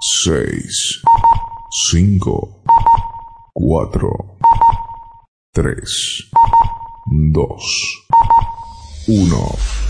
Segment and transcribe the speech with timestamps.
[0.00, 1.02] 6,
[1.70, 2.62] 5,
[3.54, 3.90] 4,
[5.54, 6.30] 3,
[7.06, 7.58] 2,
[9.06, 9.85] 1.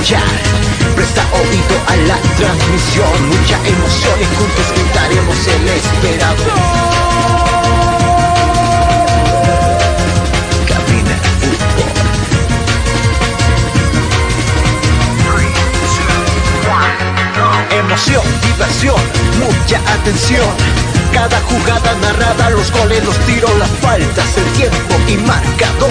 [0.00, 0.22] Escuchar.
[0.96, 3.28] Presta oído a la transmisión.
[3.28, 6.44] Mucha emoción y juntos gritaremos el esperado.
[10.68, 11.90] Cabina Fútbol.
[17.70, 19.00] Emoción, diversión,
[19.38, 20.48] mucha atención.
[21.12, 25.90] Cada jugada narrada, los goles, los tiros, las faltas, el tiempo y marcador.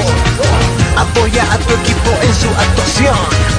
[0.96, 3.59] Apoya a tu equipo en su actuación.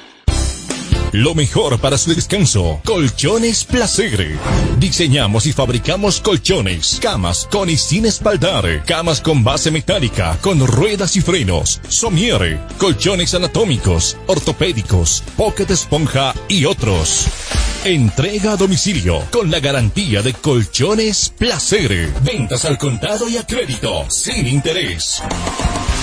[1.11, 2.79] Lo mejor para su descanso.
[2.85, 4.37] Colchones Placer.
[4.79, 11.15] Diseñamos y fabricamos colchones, camas con y sin espaldar, camas con base metálica, con ruedas
[11.17, 17.27] y frenos, somiere, colchones anatómicos, ortopédicos, pocket esponja y otros.
[17.83, 22.13] Entrega a domicilio con la garantía de Colchones Placer.
[22.23, 25.21] Ventas al contado y a crédito, sin interés.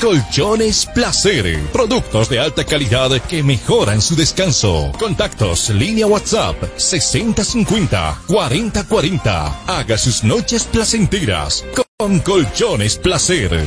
[0.00, 1.60] Colchones Placer.
[1.72, 4.92] Productos de alta calidad que mejoran su descanso.
[4.96, 9.46] Contactos, línea WhatsApp 6050 4040.
[9.66, 11.64] Haga sus noches placenteras
[11.96, 13.66] con Colchones Placer.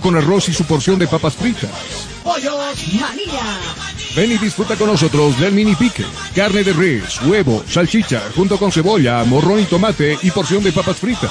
[0.00, 1.70] con arroz y su porción de papas fritas.
[2.22, 2.54] Pollos
[3.00, 3.58] María,
[4.16, 6.04] Ven y disfruta con nosotros del mini pique,
[6.34, 10.96] carne de res, huevo, salchicha, junto con cebolla, morrón y tomate y porción de papas
[10.96, 11.30] fritas.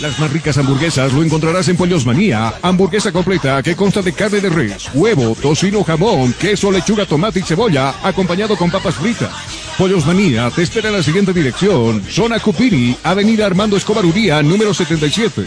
[0.00, 4.40] Las más ricas hamburguesas lo encontrarás en Pollos Manía, hamburguesa completa que consta de carne
[4.40, 9.63] de res, huevo, tocino, jamón, queso, lechuga, tomate y cebolla, acompañado con papas fritas.
[9.78, 14.72] Pollos Manía te espera en la siguiente dirección, Zona Cupini, Avenida Armando Escobar Uría, número
[14.72, 15.44] 77.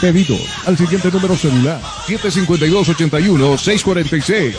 [0.00, 0.36] Pedido
[0.66, 4.54] al siguiente número celular, 752-81-646.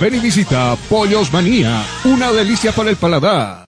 [0.00, 3.67] Ven y visita Pollos Manía, una delicia para el paladar.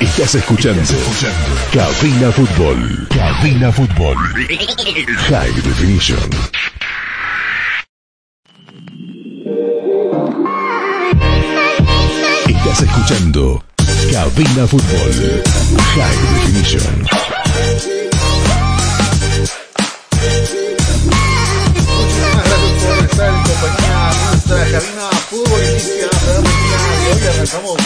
[0.00, 0.82] Estás escuchando.
[1.72, 3.08] Cabina Fútbol.
[3.08, 4.16] Cabina Fútbol.
[5.28, 6.18] High Definition.
[12.46, 13.64] Estás escuchando
[14.12, 15.42] Cabina Fútbol.
[15.94, 17.06] High Definition.
[24.76, 26.15] Muchísimas fútbol
[27.12, 27.76] hoy arrancamos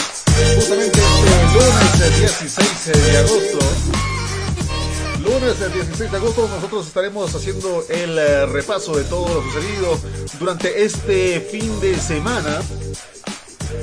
[0.55, 3.59] justamente este lunes 16 de agosto.
[5.23, 9.99] Lunes 16 de agosto nosotros estaremos haciendo el eh, repaso de todo lo sucedido
[10.39, 12.61] durante este fin de semana.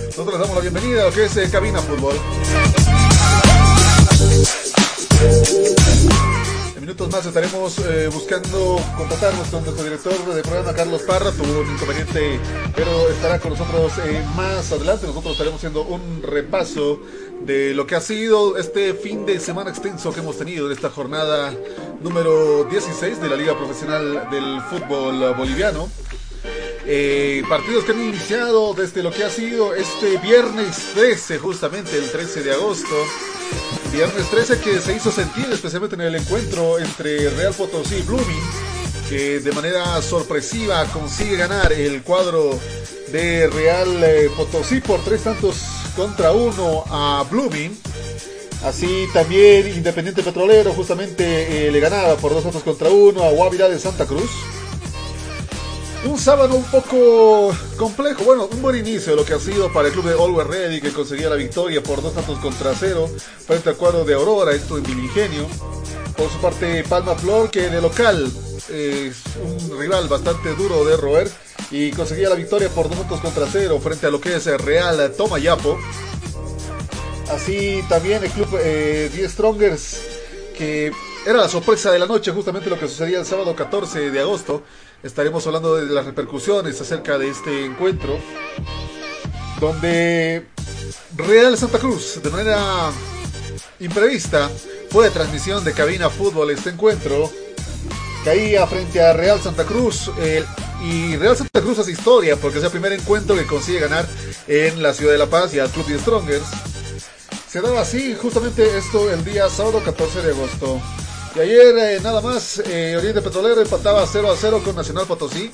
[0.06, 2.16] Nosotros les damos la bienvenida a lo que es eh, Cabina Fútbol.
[6.88, 11.30] Minutos más estaremos eh, buscando contactarnos con nuestro director de programa, Carlos Parra.
[11.32, 12.40] Tuvo un inconveniente,
[12.74, 15.06] pero estará con nosotros eh, más adelante.
[15.06, 16.98] Nosotros estaremos haciendo un repaso
[17.42, 20.88] de lo que ha sido este fin de semana extenso que hemos tenido en esta
[20.88, 21.52] jornada
[22.00, 25.90] número 16 de la Liga Profesional del Fútbol Boliviano.
[26.90, 32.10] Eh, partidos que han iniciado desde lo que ha sido este viernes 13, justamente el
[32.10, 32.94] 13 de agosto.
[33.92, 38.40] Viernes 13 que se hizo sentir especialmente en el encuentro entre Real Potosí y Blooming,
[39.10, 42.58] que de manera sorpresiva consigue ganar el cuadro
[43.12, 45.58] de Real eh, Potosí por tres tantos
[45.94, 47.78] contra uno a Blooming.
[48.64, 53.68] Así también Independiente Petrolero justamente eh, le ganaba por dos tantos contra uno a Guavirá
[53.68, 54.30] de Santa Cruz.
[56.08, 59.88] Un sábado un poco complejo, bueno, un buen inicio de lo que ha sido para
[59.88, 63.10] el club de Always Ready que conseguía la victoria por dos tantos contra cero
[63.46, 65.46] frente al cuadro de Aurora, esto en Milingenio.
[66.16, 68.32] Por su parte, Palma Flor, que de local
[68.70, 71.30] es un rival bastante duro de roer
[71.70, 74.58] y conseguía la victoria por dos tantos contra cero frente a lo que es el
[74.58, 75.78] Real Tomayapo.
[77.30, 80.00] Así también el club eh, The Strongers,
[80.56, 80.90] que
[81.26, 84.62] era la sorpresa de la noche, justamente lo que sucedía el sábado 14 de agosto.
[85.02, 88.18] Estaremos hablando de las repercusiones acerca de este encuentro,
[89.60, 90.44] donde
[91.16, 92.90] Real Santa Cruz, de manera
[93.78, 94.50] imprevista,
[94.90, 97.30] fue de transmisión de cabina fútbol este encuentro.
[98.24, 100.10] Caía frente a Real Santa Cruz
[100.82, 104.04] y Real Santa Cruz hace historia porque es el primer encuentro que consigue ganar
[104.48, 106.46] en la ciudad de La Paz y al Club de Strongers.
[107.48, 110.82] Se daba así justamente esto el día sábado 14 de agosto.
[111.34, 115.50] Y ayer eh, nada más eh, Oriente Petrolero empataba 0 a 0 con Nacional Potosí.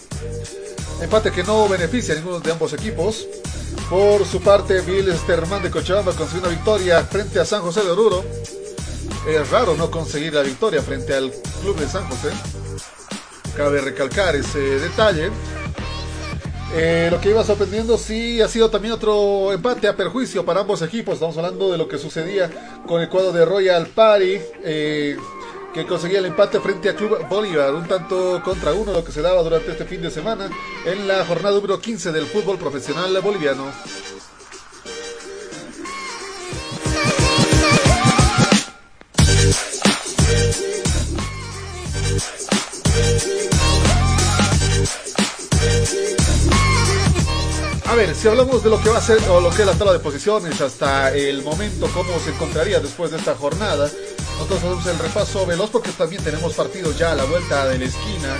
[1.01, 3.27] Empate que no beneficia a ninguno de ambos equipos.
[3.91, 7.91] Por su parte, Bill Sterman de Cochabamba consiguió una victoria frente a San José de
[7.91, 8.25] Oruro.
[9.29, 12.31] Es raro no conseguir la victoria frente al club de San José.
[13.57, 15.31] Cabe recalcar ese detalle.
[16.77, 20.83] Eh, lo que iba sorprendiendo sí ha sido también otro empate a perjuicio para ambos
[20.83, 21.15] equipos.
[21.15, 22.51] Estamos hablando de lo que sucedía
[22.87, 24.41] con el cuadro de Royal Party.
[25.75, 29.21] Que conseguía el empate frente a Club Bolívar, un tanto contra uno lo que se
[29.21, 30.49] daba durante este fin de semana
[30.87, 33.73] en la jornada número 15 del fútbol profesional boliviano.
[47.87, 49.75] A ver, si hablamos de lo que va a ser o lo que es la
[49.75, 53.91] tabla de posiciones hasta el momento, cómo se encontraría después de esta jornada,
[54.39, 57.85] nosotros hacemos el repaso veloz porque también tenemos partidos ya a la vuelta de la
[57.85, 58.37] esquina.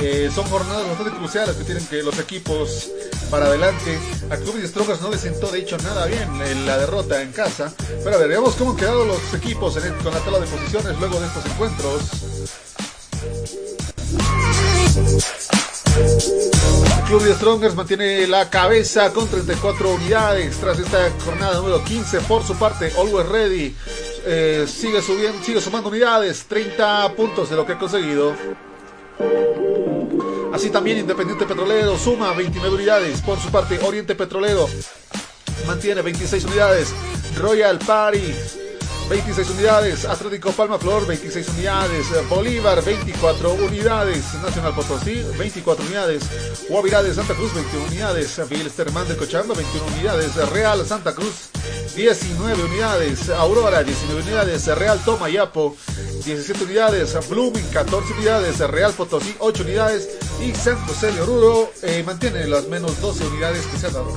[0.00, 2.88] Eh, son jornadas bastante cruciales que tienen que los equipos
[3.30, 3.98] para adelante.
[4.30, 7.32] A Club de Strongers no le sentó de hecho nada bien en la derrota en
[7.32, 7.72] casa.
[8.04, 11.18] Pero a ver, veamos cómo han quedado los equipos con la tabla de posiciones luego
[11.20, 12.02] de estos encuentros.
[17.06, 22.20] Club de Strongers mantiene la cabeza con 34 unidades tras esta jornada número 15.
[22.20, 23.74] Por su parte, Always Ready
[24.26, 28.34] eh, sigue subiendo, sigue sumando unidades, 30 puntos de lo que ha conseguido.
[30.52, 33.22] Así también Independiente Petrolero suma 29 unidades.
[33.22, 34.68] Por su parte, Oriente Petrolero
[35.66, 36.92] mantiene 26 unidades.
[37.38, 38.34] Royal Party
[39.08, 46.24] 26 unidades, Atlético Palma Flor 26 unidades, Bolívar 24 unidades, Nacional Potosí 24 unidades,
[46.68, 51.48] Guavirá de Santa Cruz 21 unidades, Vilsterman de Cochabamba 21 unidades, Real Santa Cruz
[51.96, 55.74] 19 unidades, Aurora 19 unidades, Real Tomayapo
[56.24, 60.08] 17 unidades, Blooming 14 unidades, Real Potosí 8 unidades
[60.44, 64.12] y San José de Oruro eh, mantiene las menos 12 unidades que se han dado.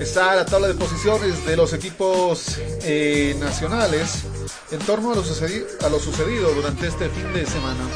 [0.00, 4.24] Está la tabla de posiciones de los equipos eh, nacionales
[4.70, 7.88] en torno a lo, sucedido, a lo sucedido durante este fin de semana.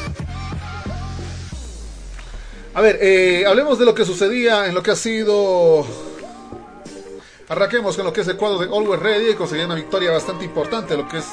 [2.73, 5.85] A ver, eh, hablemos de lo que sucedía en lo que ha sido.
[7.49, 10.95] Arranquemos con lo que es el cuadro de Always Ready, conseguía una victoria bastante importante,
[10.95, 11.25] lo que es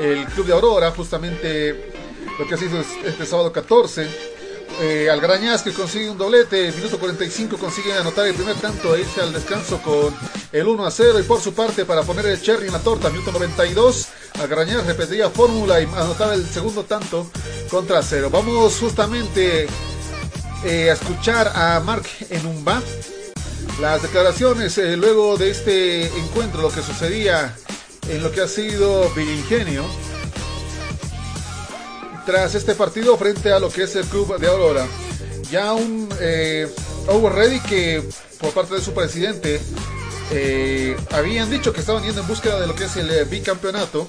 [0.00, 1.92] el Club de Aurora, justamente
[2.38, 4.37] lo que ha sido este sábado 14
[4.80, 9.20] eh, Algrañaz que consigue un doblete, minuto 45 consigue anotar el primer tanto e irse
[9.20, 10.14] al descanso con
[10.52, 13.10] el 1 a 0 y por su parte para poner el cherry en la torta,
[13.10, 14.08] minuto 92,
[14.40, 17.30] Algrañaz repetía fórmula y anotaba el segundo tanto
[17.70, 18.30] contra cero.
[18.30, 19.66] Vamos justamente
[20.64, 22.80] eh, a escuchar a Mark Enumba.
[23.80, 27.54] Las declaraciones eh, luego de este encuentro, lo que sucedía
[28.08, 29.84] en lo que ha sido Ingenio
[32.28, 34.86] tras este partido frente a lo que es el club de Aurora.
[35.50, 36.68] Ya un eh,
[37.08, 38.02] Ready que
[38.38, 39.58] por parte de su presidente
[40.30, 44.06] eh, habían dicho que estaban yendo en búsqueda de lo que es el eh, bicampeonato.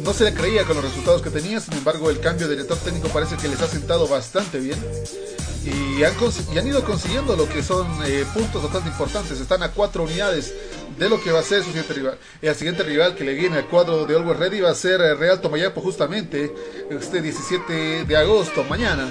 [0.00, 2.78] No se le creía con los resultados que tenía, sin embargo el cambio de director
[2.78, 4.78] técnico parece que les ha sentado bastante bien.
[5.64, 6.14] Y han,
[6.54, 9.40] y han ido consiguiendo lo que son eh, puntos bastante importantes.
[9.40, 10.54] Están a cuatro unidades
[10.96, 12.18] de lo que va a ser su siguiente rival.
[12.40, 15.14] El siguiente rival que le viene al cuadro de Always Ready va a ser eh,
[15.14, 16.54] Real Tomayapo justamente
[16.90, 19.08] este 17 de agosto, mañana.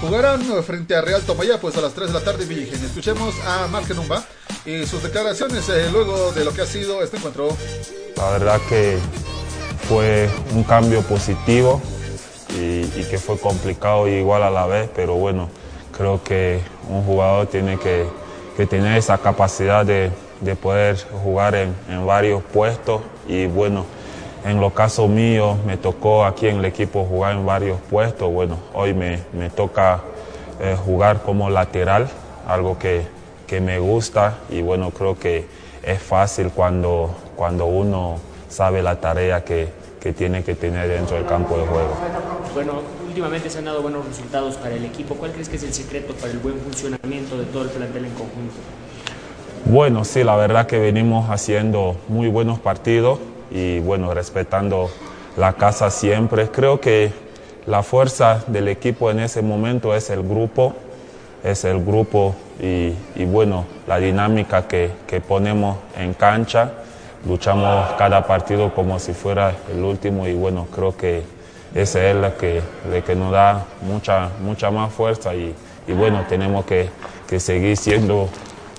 [0.00, 3.88] Jugarán frente a Real Tomayapo a las 3 de la tarde en Escuchemos a Mark
[3.94, 4.26] Numba
[4.66, 7.48] y sus declaraciones eh, luego de lo que ha sido este encuentro.
[8.16, 8.98] La verdad que
[9.88, 11.80] fue un cambio positivo
[12.50, 15.48] y, que fue complicado igual a la vez, pero bueno,
[15.96, 18.06] creo que un jugador tiene que
[18.66, 20.10] tener esa capacidad de,
[20.44, 21.74] de poder jugar en,
[22.06, 23.84] varios puestos y bueno,
[24.44, 28.58] en lo caso mío me tocó aquí en el equipo jugar en varios puestos, bueno,
[28.74, 29.18] hoy me,
[29.56, 30.00] toca
[30.60, 32.08] eh, jugar como lateral,
[32.46, 33.06] algo que,
[33.46, 35.46] que, me gusta y bueno, creo que
[35.82, 39.68] es fácil cuando, cuando uno sabe la tarea que,
[40.00, 41.94] que tiene que tener dentro del campo de juego.
[42.52, 45.14] Bueno, últimamente se han dado buenos resultados para el equipo.
[45.14, 48.12] ¿Cuál crees que es el secreto para el buen funcionamiento de todo el plantel en
[48.12, 48.54] conjunto?
[49.66, 53.18] Bueno, sí, la verdad que venimos haciendo muy buenos partidos
[53.50, 54.90] y bueno, respetando
[55.36, 56.48] la casa siempre.
[56.48, 57.12] Creo que
[57.66, 60.74] la fuerza del equipo en ese momento es el grupo,
[61.42, 64.90] es el grupo y, bueno, la dinámica que,
[65.26, 66.72] ponemos en cancha.
[67.26, 71.22] Luchamos cada partido como si fuera el último y bueno, creo que
[71.74, 72.62] ese es el que,
[73.02, 75.54] que nos da mucha, mucha más fuerza y,
[75.88, 76.90] bueno, tenemos que,
[77.26, 78.28] que seguir siendo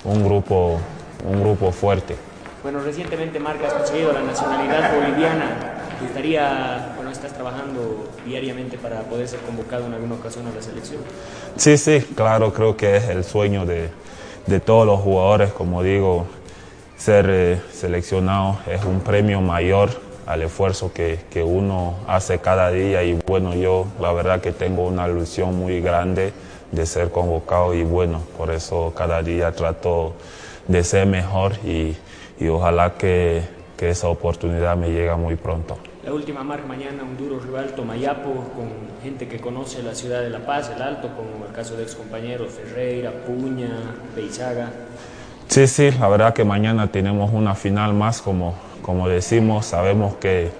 [0.04, 0.78] un grupo,
[1.24, 2.16] un grupo fuerte.
[2.62, 5.74] Bueno, recientemente Marca has conseguido la nacionalidad boliviana.
[5.98, 6.95] ¿Te gustaría,
[7.26, 11.00] estás trabajando diariamente para poder ser convocado en alguna ocasión a la selección?
[11.56, 13.88] Sí, sí, claro, creo que es el sueño de,
[14.46, 16.26] de todos los jugadores, como digo,
[16.96, 19.90] ser eh, seleccionado es un premio mayor
[20.26, 24.86] al esfuerzo que, que, uno hace cada día y bueno, yo la verdad que tengo
[24.86, 26.32] una ilusión muy grande
[26.72, 30.14] de ser convocado y bueno, por eso cada día trato
[30.68, 31.96] de ser mejor y,
[32.38, 33.42] y ojalá que,
[33.76, 35.76] que esa oportunidad me llega muy pronto.
[36.06, 38.68] La última marca mañana, un duro rival, Tomayapo, con
[39.02, 41.96] gente que conoce la ciudad de La Paz, el Alto, como el caso de ex
[41.96, 43.70] compañeros Ferreira, Puña,
[44.14, 44.70] Beizaga.
[45.48, 50.50] Sí, sí, la verdad que mañana tenemos una final más, como, como decimos, sabemos que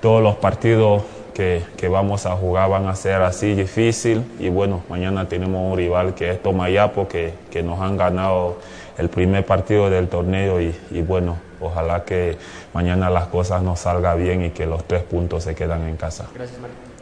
[0.00, 1.02] todos los partidos
[1.34, 5.76] que, que, vamos a jugar van a ser así difícil y bueno, mañana tenemos un
[5.76, 8.58] rival que es Tomayapo, que, que nos han ganado
[8.96, 12.36] el primer partido del torneo y bueno, ojalá que
[12.74, 16.28] mañana las cosas nos salgan bien y que los tres puntos se quedan en casa.
[16.34, 16.92] Gracias, Mario.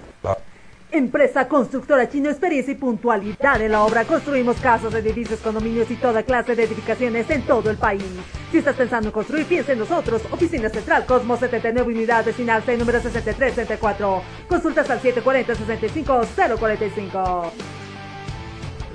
[0.93, 4.05] Empresa Constructora Chino Experiencia y Puntualidad en la obra.
[4.05, 8.02] Construimos casas, edificios, condominios y toda clase de edificaciones en todo el país.
[8.50, 10.23] Si estás pensando en construir, piensa en nosotros.
[10.33, 14.23] Oficina Central Cosmos 79 Unidad Vecinal C número 6334.
[14.49, 17.80] Consultas al 740-65-045.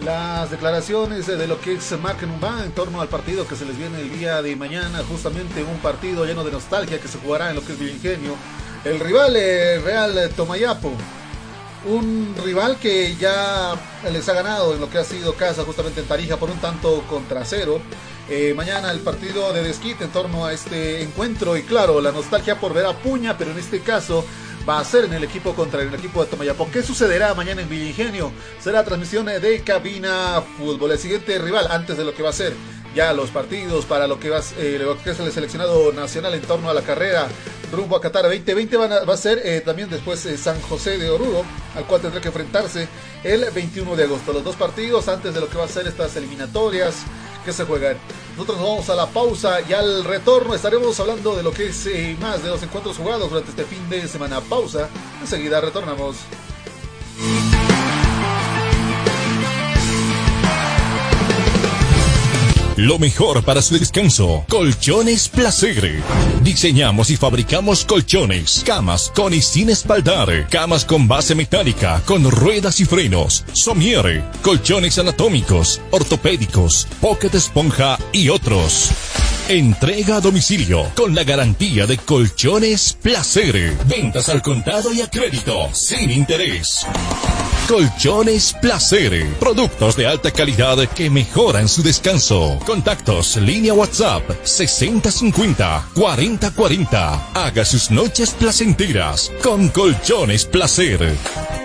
[0.05, 3.75] Las declaraciones de lo que es Mark Numba en torno al partido que se les
[3.75, 7.55] viene el día de mañana, justamente un partido lleno de nostalgia que se jugará en
[7.55, 8.35] lo que es Ingenio.
[8.83, 10.91] El rival eh, Real Tomayapo,
[11.87, 13.73] un rival que ya
[14.11, 17.01] les ha ganado en lo que ha sido casa justamente en Tarija por un tanto
[17.09, 17.81] contra cero.
[18.29, 22.59] Eh, mañana el partido de desquite en torno a este encuentro y claro, la nostalgia
[22.59, 24.23] por ver a Puña, pero en este caso
[24.67, 26.69] va a ser en el equipo contra el equipo de Tomayapo.
[26.71, 28.31] ¿Qué sucederá mañana en Villa Ingenio?
[28.59, 30.91] Será transmisión de cabina fútbol.
[30.91, 32.53] El siguiente rival antes de lo que va a ser
[32.95, 36.41] ya los partidos para lo que va, eh, lo que es el seleccionado nacional en
[36.41, 37.27] torno a la carrera
[37.71, 40.97] rumbo a Qatar 2020 van a, va a ser eh, también después eh, San José
[40.97, 41.43] de Oruro,
[41.75, 42.87] al cual tendrá que enfrentarse
[43.23, 44.33] el 21 de agosto.
[44.33, 46.95] Los dos partidos antes de lo que va a ser estas eliminatorias
[47.45, 47.97] que se juegan.
[48.35, 51.85] Nosotros nos vamos a la pausa y al retorno estaremos hablando de lo que es
[51.85, 54.41] eh, más de los encuentros jugados durante este fin de semana.
[54.41, 54.89] Pausa,
[55.21, 56.17] enseguida retornamos.
[62.77, 64.43] Lo mejor para su descanso.
[64.49, 66.01] Colchones Placer.
[66.41, 72.81] Diseñamos y fabricamos colchones, camas con y sin espaldar, camas con base metálica, con ruedas
[72.81, 78.91] y frenos, somiere, colchones anatómicos, ortopédicos, pocket esponja y otros.
[79.47, 83.77] Entrega a domicilio con la garantía de Colchones Placer.
[83.85, 86.85] Ventas al contado y a crédito, sin interés.
[87.67, 89.25] Colchones Placer.
[89.39, 92.59] Productos de alta calidad que mejoran su descanso.
[92.65, 97.31] Contactos, línea WhatsApp 6050 4040.
[97.33, 101.64] Haga sus noches placenteras con Colchones Placer.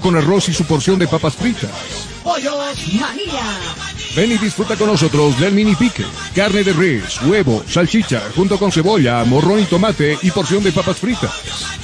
[0.00, 1.70] con arroz y su porción de papas fritas.
[2.22, 2.54] Pollos
[2.92, 3.58] María.
[4.14, 6.04] Ven y disfruta con nosotros del mini pique.
[6.32, 10.98] Carne de res, huevo, salchicha, junto con cebolla, morrón y tomate y porción de papas
[10.98, 11.83] fritas.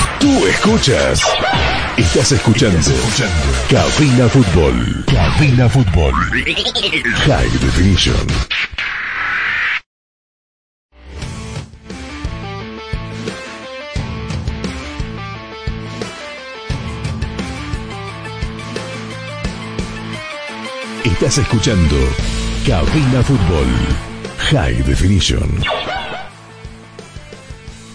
[0.21, 1.19] Tú escuchas.
[1.97, 2.79] Estás escuchando.
[3.67, 5.03] Cabina Fútbol.
[5.07, 6.13] Cabina Fútbol.
[7.25, 8.27] High Definition.
[21.03, 21.97] Estás escuchando
[22.67, 23.67] Cabina Fútbol.
[24.51, 26.00] High Definition.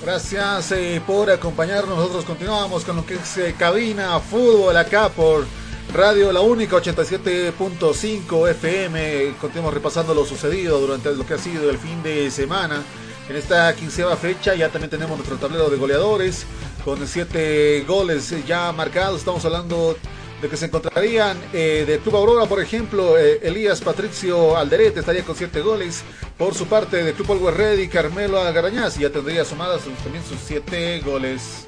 [0.07, 1.99] Gracias eh, por acompañarnos.
[1.99, 5.45] Nosotros continuamos con lo que es eh, Cabina Fútbol acá por
[5.92, 9.35] Radio La Única 87.5 FM.
[9.40, 12.85] Continuamos repasando lo sucedido durante lo que ha sido el fin de semana.
[13.29, 16.47] En esta quinceava fecha ya también tenemos nuestro tablero de goleadores
[16.85, 19.19] con siete goles ya marcados.
[19.19, 19.97] Estamos hablando
[20.40, 25.22] de que se encontrarían eh, de Club Aurora, por ejemplo, eh, Elías Patricio Alderete estaría
[25.22, 26.03] con siete goles.
[26.37, 31.01] Por su parte, de Club Always Ready, Carmelo Agarañaz ya tendría sumadas también sus siete
[31.01, 31.66] goles.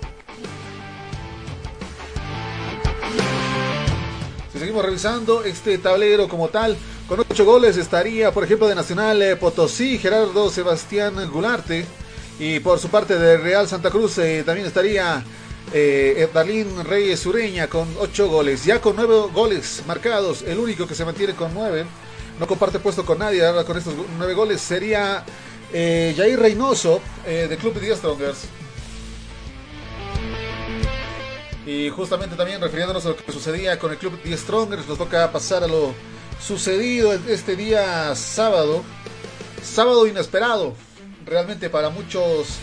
[4.53, 6.77] Si seguimos revisando este tablero como tal,
[7.09, 11.87] con ocho goles estaría, por ejemplo, de Nacional eh, Potosí, Gerardo Sebastián Gularte.
[12.39, 15.25] Y por su parte de Real Santa Cruz eh, también estaría
[15.73, 18.65] eh, Darlín Reyes Ureña con 8 goles.
[18.65, 21.85] Ya con 9 goles marcados, el único que se mantiene con 9.
[22.39, 24.61] No comparte puesto con nadie ahora con estos 9 goles.
[24.61, 25.25] Sería
[25.73, 28.45] eh, Jair Reynoso eh, de Club de Strongers.
[31.67, 35.31] Y justamente también refiriéndonos a lo que sucedía con el Club de Strongers, nos toca
[35.31, 35.93] pasar a lo
[36.41, 38.83] sucedido este día sábado.
[39.63, 40.75] Sábado inesperado,
[41.27, 42.57] realmente para muchos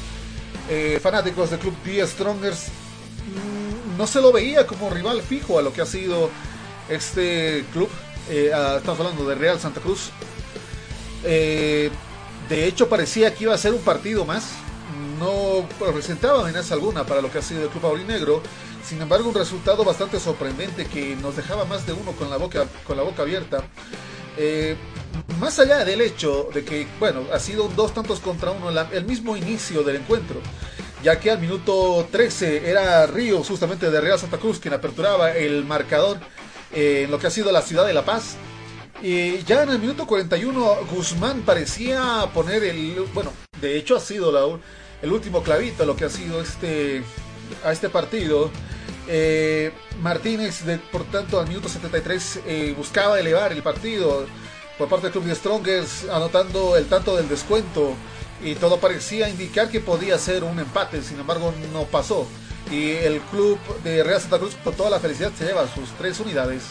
[0.70, 2.72] eh, fanáticos del Club The Strongers
[3.98, 6.30] no se lo veía como rival fijo a lo que ha sido
[6.90, 7.90] este club.
[8.30, 10.10] Eh, a, estamos hablando de Real Santa Cruz.
[11.24, 11.90] Eh,
[12.50, 14.52] de hecho, parecía que iba a ser un partido más.
[15.20, 18.42] No presentaba amenaza alguna para lo que ha sido el club aurinegro.
[18.84, 22.68] Sin embargo, un resultado bastante sorprendente que nos dejaba más de uno con la boca,
[22.86, 23.64] con la boca abierta.
[24.38, 24.76] Eh,
[25.40, 28.90] más allá del hecho de que, bueno, ha sido un dos tantos contra uno la,
[28.92, 30.42] el mismo inicio del encuentro
[31.06, 35.64] ya que al minuto 13 era Ríos, justamente de Real Santa Cruz, quien aperturaba el
[35.64, 36.18] marcador
[36.74, 38.38] eh, en lo que ha sido la ciudad de La Paz.
[39.04, 44.32] Y ya en el minuto 41 Guzmán parecía poner el, bueno, de hecho ha sido
[44.32, 44.60] la,
[45.04, 47.04] el último clavito lo que ha sido este,
[47.64, 48.50] a este partido.
[49.08, 54.26] Eh, Martínez, de, por tanto, al minuto 73 eh, buscaba elevar el partido
[54.80, 57.94] por parte del club de Strongers, anotando el tanto del descuento
[58.44, 62.28] y todo parecía indicar que podía ser un empate, sin embargo no pasó.
[62.72, 66.20] Y el club de Real Santa Cruz con toda la felicidad se lleva sus tres
[66.20, 66.64] unidades.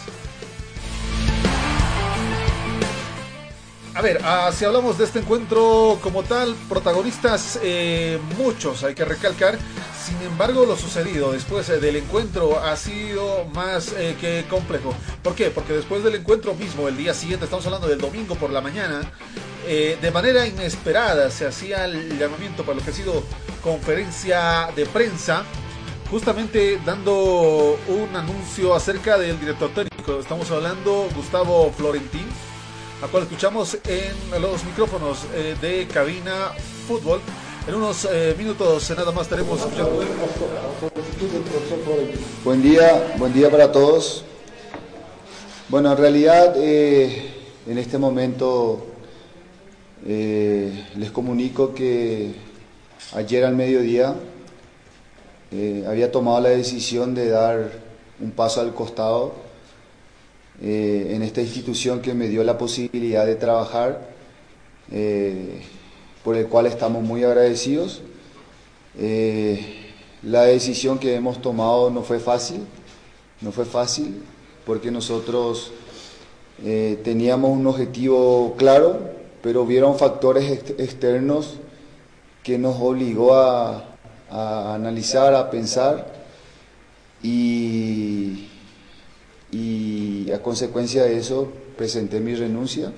[3.95, 9.05] a ver, ah, si hablamos de este encuentro como tal, protagonistas eh, muchos, hay que
[9.05, 9.57] recalcar.
[10.05, 14.93] Sin embargo, lo sucedido después eh, del encuentro ha sido más eh, que complejo.
[15.23, 15.51] ¿Por qué?
[15.51, 19.01] Porque después del encuentro mismo, el día siguiente, estamos hablando del domingo por la mañana,
[19.67, 23.23] eh, de manera inesperada se hacía el llamamiento para lo que ha sido
[23.63, 25.45] conferencia de prensa,
[26.11, 30.21] justamente dando un anuncio acerca del director técnico.
[30.21, 32.27] Estamos hablando Gustavo Florentín,
[33.03, 36.53] a cual escuchamos en los micrófonos eh, de cabina
[36.87, 37.21] fútbol.
[37.67, 39.61] En unos eh, minutos nada más estaremos.
[42.45, 44.25] Buen día, buen día para todos.
[45.69, 48.94] Bueno, en realidad en este momento
[50.07, 52.35] eh, les comunico que
[53.15, 54.15] ayer al mediodía
[55.51, 57.73] eh, había tomado la decisión de dar
[58.21, 59.33] un paso al costado
[60.61, 64.13] eh, en esta institución que me dio la posibilidad de trabajar,
[66.23, 68.03] por el cual estamos muy agradecidos.
[70.23, 72.61] La decisión que hemos tomado no fue fácil,
[73.41, 74.23] no fue fácil
[74.67, 75.73] porque nosotros
[77.03, 79.14] teníamos un objetivo claro,
[79.45, 81.59] pero hubieron factores ex- externos
[82.43, 83.85] que nos obligó a,
[84.31, 86.13] a analizar, a pensar
[87.23, 88.49] y,
[89.53, 92.91] y a consecuencia de eso presenté mi renuncia.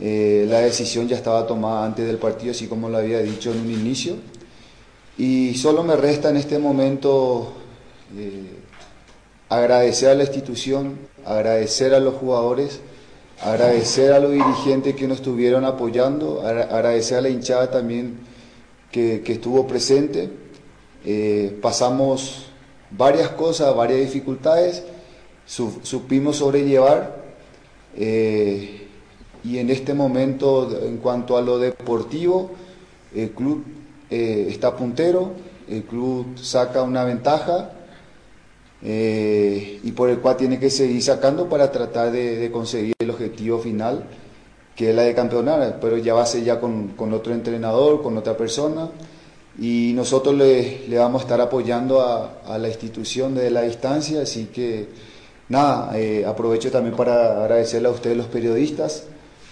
[0.00, 3.60] Eh, la decisión ya estaba tomada antes del partido, así como lo había dicho en
[3.60, 4.14] un inicio.
[5.18, 7.52] Y solo me resta en este momento
[8.16, 8.60] eh,
[9.50, 12.80] agradecer a la institución, agradecer a los jugadores,
[13.42, 18.18] agradecer a los dirigentes que nos estuvieron apoyando, agra- agradecer a la hinchada también
[18.90, 20.28] que, estuvo presente.
[21.04, 22.46] Eh, pasamos
[22.90, 24.82] varias cosas, varias dificultades,
[25.46, 27.16] su- supimos sobrellevar.
[28.00, 28.86] eh,
[29.44, 32.50] y en este momento, en cuanto a lo deportivo,
[33.14, 33.64] el club
[34.10, 35.32] eh, está puntero,
[35.68, 37.70] el club saca una ventaja
[38.82, 43.10] eh, y por el cual tiene que seguir sacando para tratar de, de conseguir el
[43.10, 44.04] objetivo final,
[44.76, 48.02] que es la de campeonar, pero ya va a ser ya con, con otro entrenador,
[48.02, 48.90] con otra persona,
[49.58, 54.22] y nosotros le, le vamos a estar apoyando a, a la institución desde la distancia,
[54.22, 54.86] así que
[55.48, 59.04] nada, eh, aprovecho también para agradecerle a ustedes los periodistas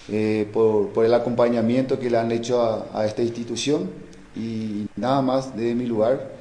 [0.08, 3.90] eh, por, por el acompañamiento que le han hecho a, a esta institución
[4.36, 6.35] y nada más de mi lugar,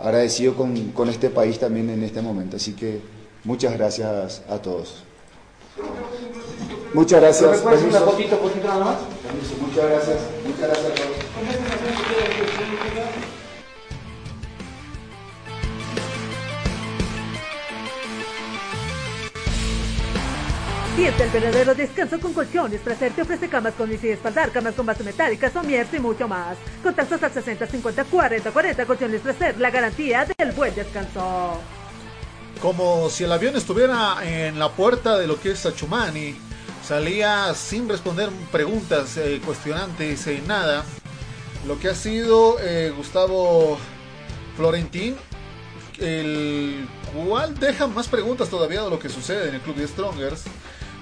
[0.00, 3.00] agradecido con, con este país también en este momento, así que
[3.44, 5.02] muchas gracias a todos.
[6.94, 7.50] Muchas gracias.
[7.50, 8.10] ¿Me puedes una Permiso.
[8.10, 8.96] fotito, fotito nada más?
[9.26, 10.18] Permiso, Muchas gracias.
[10.44, 11.17] Muchas gracias a todos.
[20.98, 22.80] Siente el verdadero descanso con colchones.
[22.80, 26.56] Placer te ofrece camas con y espaldar, camas con base metálica, somierto y mucho más.
[26.82, 28.84] Contactos al 60 50 40 40.
[28.84, 31.60] Colchones Placer, la garantía del buen descanso.
[32.60, 36.34] Como si el avión estuviera en la puerta de lo que es Achumani.
[36.84, 40.84] Salía sin responder preguntas eh, cuestionantes, eh, nada.
[41.68, 43.78] Lo que ha sido eh, Gustavo
[44.56, 45.14] Florentín,
[46.00, 50.42] el cual deja más preguntas todavía de lo que sucede en el club de Strongers.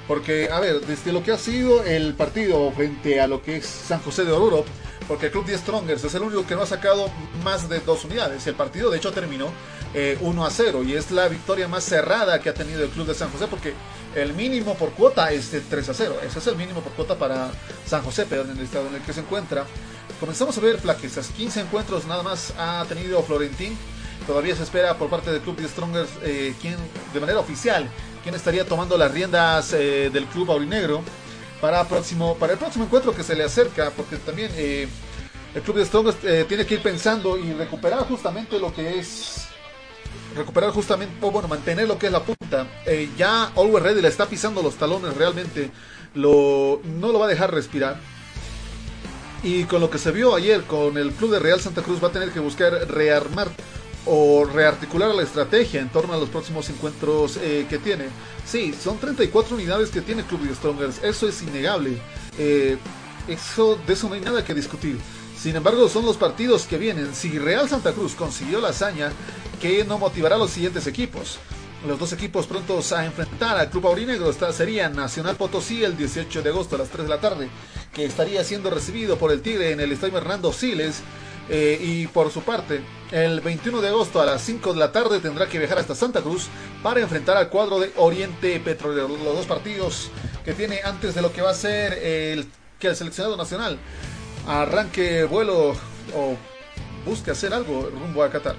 [0.09, 3.67] Porque, a ver, desde lo que ha sido el partido frente a lo que es
[3.67, 4.65] San José de Oruro,
[5.09, 7.11] porque el club de Strongers es el único que no ha sacado
[7.43, 8.47] más de dos unidades.
[8.47, 9.49] El partido, de hecho, terminó
[9.95, 13.07] eh, 1 a 0 y es la victoria más cerrada que ha tenido el club
[13.07, 13.75] de San José, porque
[14.15, 16.19] el mínimo por cuota es de 3 a 0.
[16.25, 17.51] Ese es el mínimo por cuota para
[17.87, 19.65] San José, pero en el estado en el que se encuentra.
[20.21, 21.29] Comenzamos a ver flaquezas.
[21.29, 23.77] 15 encuentros nada más ha tenido Florentín.
[24.27, 26.77] Todavía se espera por parte del club de Strongers, eh, quien
[27.13, 27.89] de manera oficial,
[28.27, 31.01] quien estaría tomando las riendas eh, del club aurinegro
[31.61, 34.89] para, próximo, para el próximo encuentro que se le acerca, porque también eh,
[35.55, 39.47] el club de Strongers eh, tiene que ir pensando y recuperar justamente lo que es
[40.35, 42.67] recuperar justamente, bueno, mantener lo que es la punta.
[42.85, 45.71] Eh, ya Always Ready le está pisando los talones realmente,
[46.17, 47.97] no lo va a dejar respirar.
[49.45, 52.09] Y con lo que se vio ayer con el club de Real Santa Cruz va
[52.09, 53.51] a tener que buscar rearmar
[54.07, 58.07] o rearticular la estrategia en torno a los próximos encuentros eh, que tiene.
[58.47, 61.99] Sí, son 34 unidades que tiene Club de Strongers, eso es innegable.
[62.39, 62.79] Eh,
[63.29, 64.99] eso, de eso no hay nada que discutir.
[65.37, 67.15] Sin embargo, son los partidos que vienen.
[67.15, 69.11] Si Real Santa Cruz consiguió la hazaña,
[69.61, 71.39] que no motivará a los siguientes equipos.
[71.87, 76.43] Los dos equipos prontos a enfrentar al Club Aurinegro está, serían Nacional Potosí el 18
[76.43, 77.49] de agosto a las 3 de la tarde,
[77.93, 81.03] que estaría siendo recibido por el Tigre en el Estadio Hernando Siles.
[81.49, 82.81] Eh, y por su parte,
[83.13, 86.23] el 21 de agosto a las 5 de la tarde tendrá que viajar hasta Santa
[86.23, 86.49] Cruz
[86.83, 89.09] para enfrentar al cuadro de Oriente Petrolero.
[89.09, 90.11] Los dos partidos
[90.45, 92.47] que tiene antes de lo que va a ser el,
[92.79, 93.79] que el seleccionado nacional
[94.47, 95.71] arranque vuelo
[96.15, 96.37] o
[97.05, 98.57] busque hacer algo rumbo a Qatar.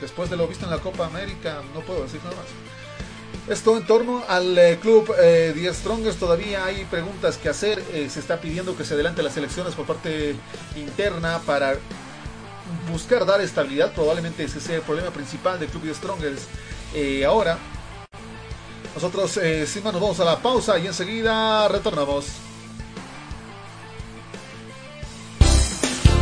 [0.00, 2.46] Después de lo visto en la Copa América, no puedo decir nada más.
[3.48, 7.82] Esto en torno al eh, club eh, Strongest, todavía hay preguntas que hacer.
[7.92, 10.36] Eh, se está pidiendo que se adelante las elecciones por parte
[10.76, 11.76] interna para
[12.90, 13.92] buscar dar estabilidad.
[13.92, 16.48] Probablemente ese sea el problema principal del club The Strongest.
[17.26, 17.58] ahora,
[18.94, 19.32] nosotros
[19.66, 22.49] sin más nos vamos a la pausa y enseguida retornamos.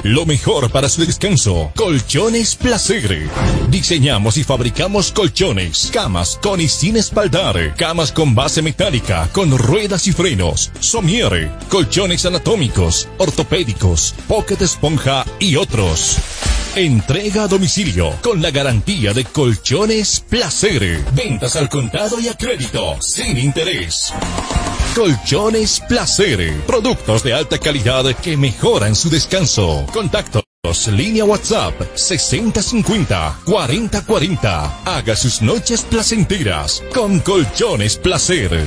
[0.05, 1.73] Lo mejor para su descanso.
[1.75, 3.29] Colchones Placer.
[3.69, 10.07] Diseñamos y fabricamos colchones, camas con y sin espaldar, camas con base metálica, con ruedas
[10.07, 16.19] y frenos, somiere, colchones anatómicos, ortopédicos, pocket esponja y otros.
[16.77, 21.05] Entrega a domicilio con la garantía de Colchones Placer.
[21.13, 24.13] Ventas al contado y a crédito, sin interés.
[24.95, 26.55] Colchones Placer.
[26.67, 29.87] Productos de alta calidad que mejoran su descanso.
[29.93, 30.43] Contactos.
[30.93, 34.83] Línea WhatsApp 6050 4040.
[34.85, 38.67] Haga sus noches placenteras con Colchones Placer.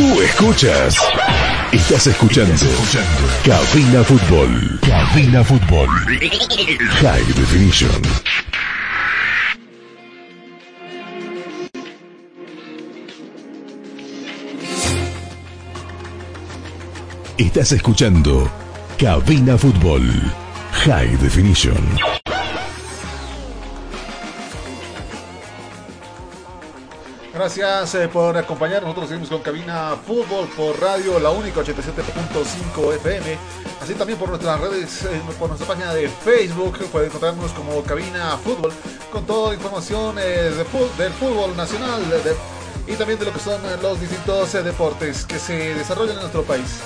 [0.00, 0.96] Tú escuchas.
[1.72, 2.54] Estás escuchando.
[3.44, 4.80] Cabina Fútbol.
[4.80, 5.88] Cabina Fútbol.
[7.02, 8.00] High Definition.
[17.36, 18.50] Estás escuchando
[18.98, 20.02] Cabina Fútbol.
[20.86, 22.19] High Definition.
[27.40, 28.88] Gracias eh, por acompañarnos.
[28.90, 33.38] Nosotros seguimos con Cabina Fútbol por radio, la única 87.5 FM.
[33.80, 36.76] Así también por nuestras redes, eh, por nuestra página de Facebook.
[36.92, 38.74] Pueden encontrarnos como Cabina Fútbol
[39.10, 40.52] con toda la información eh,
[40.98, 42.02] del fútbol nacional
[42.86, 46.80] y también de lo que son los distintos deportes que se desarrollan en nuestro país.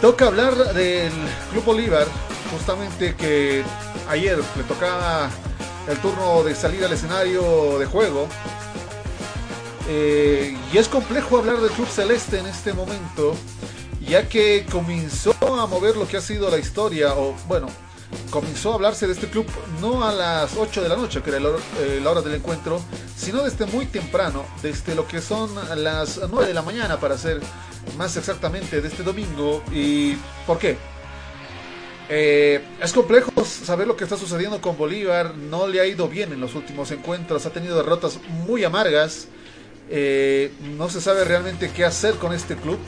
[0.00, 1.12] Toca hablar del
[1.52, 2.08] Club Bolívar,
[2.50, 3.62] justamente que
[4.08, 5.30] ayer le tocaba
[5.88, 8.28] el turno de salir al escenario de juego.
[9.88, 13.34] Eh, y es complejo hablar del Club Celeste en este momento,
[14.00, 17.66] ya que comenzó a mover lo que ha sido la historia, o bueno,
[18.30, 19.46] comenzó a hablarse de este club
[19.80, 22.80] no a las 8 de la noche, que era eh, la hora del encuentro,
[23.16, 27.40] sino desde muy temprano, desde lo que son las 9 de la mañana, para ser
[27.96, 29.62] más exactamente de este domingo.
[29.72, 30.14] ¿Y
[30.46, 30.78] por qué?
[32.12, 35.36] Eh, es complejo saber lo que está sucediendo con Bolívar.
[35.36, 37.46] No le ha ido bien en los últimos encuentros.
[37.46, 39.28] Ha tenido derrotas muy amargas.
[39.88, 42.78] Eh, no se sabe realmente qué hacer con este club.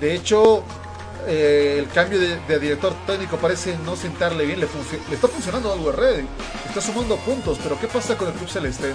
[0.00, 0.62] De hecho,
[1.26, 4.60] eh, el cambio de, director técnico parece no sentarle bien.
[4.60, 4.66] Le
[5.14, 6.24] está funcionando algo a Red.
[6.68, 7.58] Está sumando puntos.
[7.62, 8.92] Pero ¿qué pasa con el club celeste?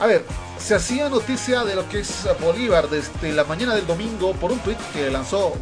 [0.00, 0.24] A ver,
[0.58, 4.58] se hacía noticia de lo que es Bolívar desde la mañana del domingo por un
[4.60, 5.52] tweet que lanzó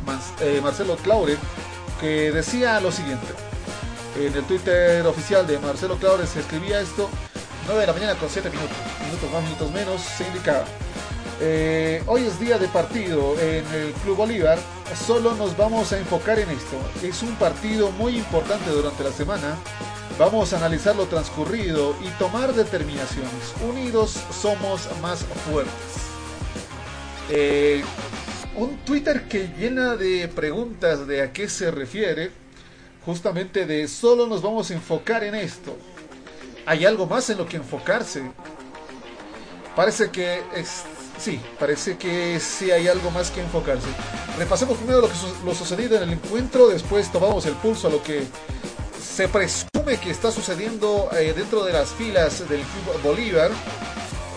[0.40, 1.36] eh, Marcelo Claure
[2.00, 3.26] que decía lo siguiente.
[4.16, 7.10] En el Twitter oficial de Marcelo Claure se escribía esto,
[7.66, 10.64] 9 de la mañana con 7 minutos, minutos más, minutos menos, se indicaba.
[11.40, 14.58] eh, hoy es día de partido en el Club Bolívar,
[15.04, 16.76] solo nos vamos a enfocar en esto.
[17.02, 19.56] Es un partido muy importante durante la semana.
[20.18, 23.54] Vamos a analizar lo transcurrido y tomar determinaciones.
[23.68, 25.72] Unidos somos más fuertes.
[27.30, 27.84] Eh,
[28.56, 32.32] un Twitter que llena de preguntas de a qué se refiere.
[33.06, 35.76] Justamente de solo nos vamos a enfocar en esto.
[36.66, 38.22] ¿Hay algo más en lo que enfocarse?
[39.76, 40.82] Parece que es,
[41.16, 43.86] sí, parece que sí hay algo más que enfocarse.
[44.36, 45.14] Repasemos primero lo, que
[45.44, 48.24] lo sucedido en el encuentro, después tomamos el pulso a lo que
[49.18, 53.50] se presume que está sucediendo eh, dentro de las filas del Club Bolívar.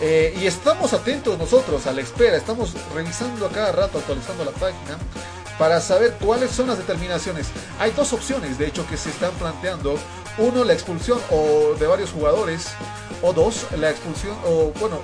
[0.00, 4.50] Eh, y estamos atentos nosotros a la espera, estamos revisando a cada rato, actualizando la
[4.50, 4.98] página
[5.56, 7.46] para saber cuáles son las determinaciones.
[7.78, 9.96] Hay dos opciones, de hecho, que se están planteando.
[10.36, 12.66] Uno, la expulsión o de varios jugadores.
[13.22, 14.98] O dos, la expulsión, o bueno,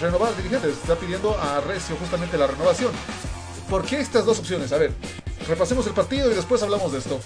[0.00, 0.74] renovar dirigentes.
[0.74, 2.92] Está pidiendo a Recio justamente la renovación.
[3.68, 4.70] ¿Por qué estas dos opciones?
[4.70, 4.92] A ver,
[5.48, 7.20] repasemos el partido y después hablamos de esto.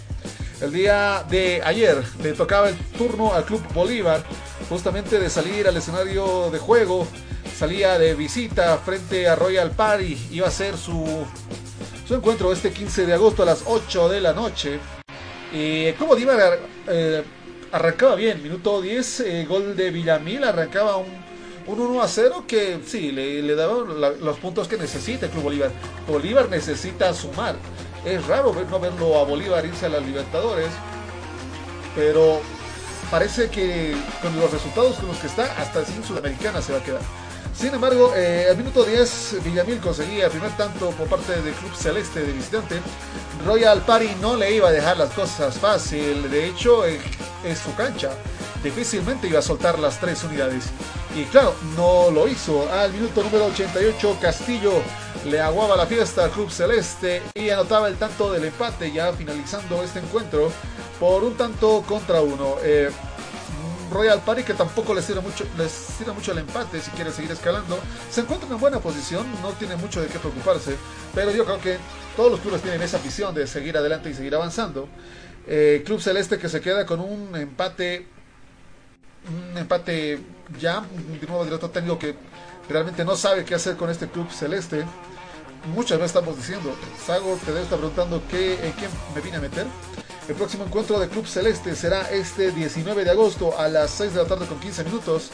[0.64, 4.24] El día de ayer le tocaba el turno al Club Bolívar,
[4.70, 7.06] justamente de salir al escenario de juego.
[7.54, 10.16] Salía de visita frente a Royal Party.
[10.30, 11.26] Iba a ser su,
[12.08, 14.80] su encuentro este 15 de agosto a las 8 de la noche.
[15.52, 16.58] Y el Club Bolívar
[16.88, 17.22] eh,
[17.70, 21.08] arrancaba bien, minuto 10, eh, gol de Villamil, arrancaba un,
[21.66, 23.84] un 1 a 0 que sí, le, le daba
[24.18, 25.70] los puntos que necesita el Club Bolívar.
[26.08, 27.54] Bolívar necesita sumar.
[28.05, 30.68] Es raro ver, no verlo a Bolívar irse a las Libertadores,
[31.94, 32.40] pero
[33.11, 36.82] parece que con los resultados con los que está, hasta sin Sudamericana se va a
[36.82, 37.00] quedar.
[37.57, 41.74] Sin embargo, eh, al minuto 10, Villamil conseguía el primer tanto por parte del Club
[41.74, 42.80] Celeste de visitante.
[43.46, 47.00] Royal Party no le iba a dejar las cosas fácil, de hecho, eh,
[47.44, 48.11] es su cancha.
[48.62, 50.64] Difícilmente iba a soltar las tres unidades.
[51.16, 52.68] Y claro, no lo hizo.
[52.72, 54.72] Al minuto número 88, Castillo
[55.25, 59.83] le aguaba la fiesta al Club Celeste y anotaba el tanto del empate ya finalizando
[59.83, 60.53] este encuentro
[61.01, 62.57] por un tanto contra uno.
[62.62, 62.91] Eh,
[63.91, 67.79] Royal Party que tampoco les sirve mucho, les mucho el empate si quiere seguir escalando.
[68.11, 70.77] Se encuentra en buena posición, no tiene mucho de qué preocuparse,
[71.14, 71.79] pero yo creo que
[72.16, 74.89] todos los clubes tienen esa visión de seguir adelante y seguir avanzando.
[75.47, 78.07] Eh, Club Celeste que se queda con un empate,
[79.29, 80.18] un empate
[80.59, 80.85] ya,
[81.20, 82.14] de nuevo director técnico que
[82.68, 84.85] realmente no sabe qué hacer con este Club Celeste.
[85.72, 86.74] Muchas veces estamos diciendo,
[87.06, 89.66] Sago debe estar preguntando qué, en quién me vine a meter.
[90.27, 94.22] El próximo encuentro de Club Celeste será este 19 de agosto a las 6 de
[94.22, 95.31] la tarde con 15 minutos,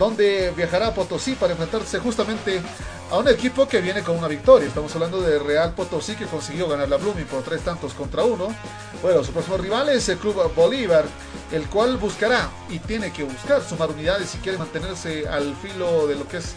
[0.00, 2.60] donde viajará a Potosí para enfrentarse justamente
[3.12, 4.66] a un equipo que viene con una victoria.
[4.66, 8.48] Estamos hablando de Real Potosí que consiguió ganar la Blooming por tres tantos contra uno.
[9.00, 11.04] Bueno, su próximo rival es el Club Bolívar,
[11.52, 16.16] el cual buscará y tiene que buscar sumar unidades si quiere mantenerse al filo de
[16.16, 16.54] lo que es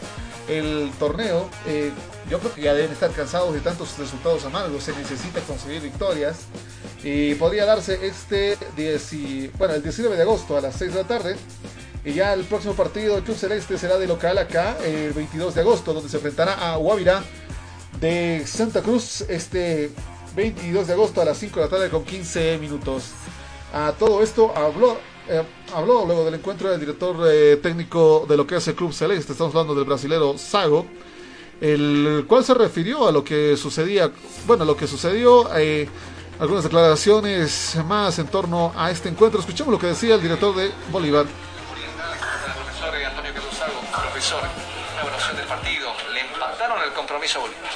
[0.47, 1.49] el torneo.
[1.67, 1.91] Eh,
[2.31, 4.83] yo creo que ya deben estar cansados de tantos resultados amargos.
[4.83, 6.37] Se necesita conseguir victorias.
[7.05, 11.07] Y podría darse este 10 bueno, el 19 de agosto a las 6 de la
[11.07, 11.35] tarde.
[12.03, 15.93] Y ya el próximo partido Club Celeste será de local acá, el 22 de agosto,
[15.93, 17.23] donde se enfrentará a Guavirá
[18.01, 19.91] de Santa Cruz este
[20.35, 23.11] 22 de agosto a las 5 de la tarde con 15 minutos.
[23.71, 24.97] A todo esto habló,
[25.29, 25.43] eh,
[25.75, 29.33] habló luego del encuentro del director eh, técnico de lo que es el Club Celeste.
[29.33, 30.87] Estamos hablando del brasilero Sago,
[31.61, 34.11] el cual se refirió a lo que sucedía,
[34.47, 35.55] bueno, lo que sucedió.
[35.55, 35.87] Eh,
[36.39, 39.39] algunas declaraciones más en torno a este encuentro.
[39.39, 41.25] Escuchemos lo que decía el director de Bolívar.
[42.53, 44.41] Profesor Antonio Cruzalgo, profesor,
[44.93, 45.93] una evaluación del partido.
[46.13, 47.71] ¿Le empataron el compromiso a Bolívar?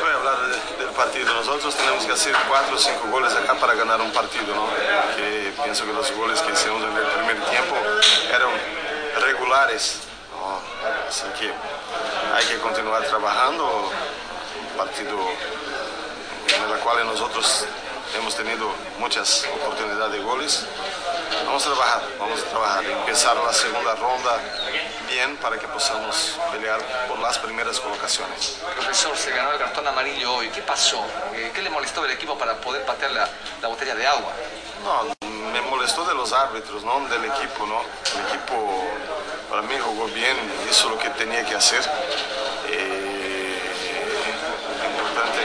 [0.00, 1.34] Voy a hablar de, del partido.
[1.34, 4.66] Nosotros tenemos que hacer cuatro o cinco goles acá para ganar un partido, ¿no?
[5.16, 7.76] Que pienso que los goles que hicimos en el primer tiempo
[8.28, 8.50] eran
[9.24, 10.00] regulares.
[10.32, 10.58] ¿no?
[11.08, 11.52] Así que
[12.34, 13.90] hay que continuar trabajando.
[14.76, 15.16] Partido
[16.48, 17.64] en el cual nosotros
[18.16, 18.68] hemos tenido
[18.98, 20.66] muchas oportunidades de goles.
[21.46, 22.84] Vamos a trabajar, vamos a trabajar.
[22.84, 24.40] Empezar la segunda ronda
[25.08, 28.58] bien para que podamos pelear por las primeras colocaciones.
[28.74, 30.48] Profesor, se ganó el cartón amarillo hoy.
[30.48, 31.04] ¿Qué pasó?
[31.34, 33.28] Eh, ¿Qué le molestó del equipo para poder patear la,
[33.62, 34.32] la botella de agua?
[34.82, 37.80] No, me molestó de los árbitros, no del equipo, ¿no?
[38.18, 38.84] El equipo
[39.54, 40.36] para mí jugó bien,
[40.68, 41.80] hizo lo que tenía que hacer.
[42.70, 43.56] Eh,
[44.90, 45.42] importante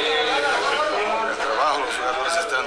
[1.29, 2.65] el trabajo, los jugadores están,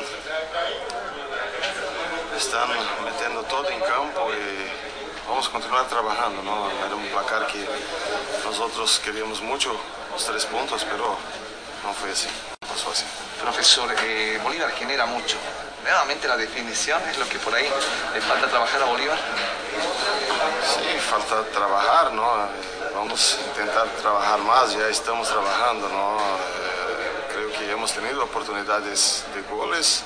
[2.37, 2.69] están
[3.05, 6.71] metiendo todo en campo y vamos a continuar trabajando, ¿no?
[6.87, 7.67] Era un placar que
[8.45, 9.75] nosotros queríamos mucho,
[10.13, 11.17] los tres puntos, pero
[11.83, 12.29] no fue así,
[12.61, 13.05] no pasó así.
[13.41, 15.39] Profesor, eh, Bolívar genera mucho.
[15.83, 17.69] Nuevamente la definición es lo que por ahí
[18.15, 19.19] le falta trabajar a Bolívar.
[20.63, 22.23] Sí, falta trabajar, ¿no?
[22.45, 22.49] Eh,
[22.95, 26.19] Vamos a intentar trabajar más, ya estamos trabajando, ¿no?
[26.19, 30.03] Eh, Creo que hemos tenido oportunidades de goles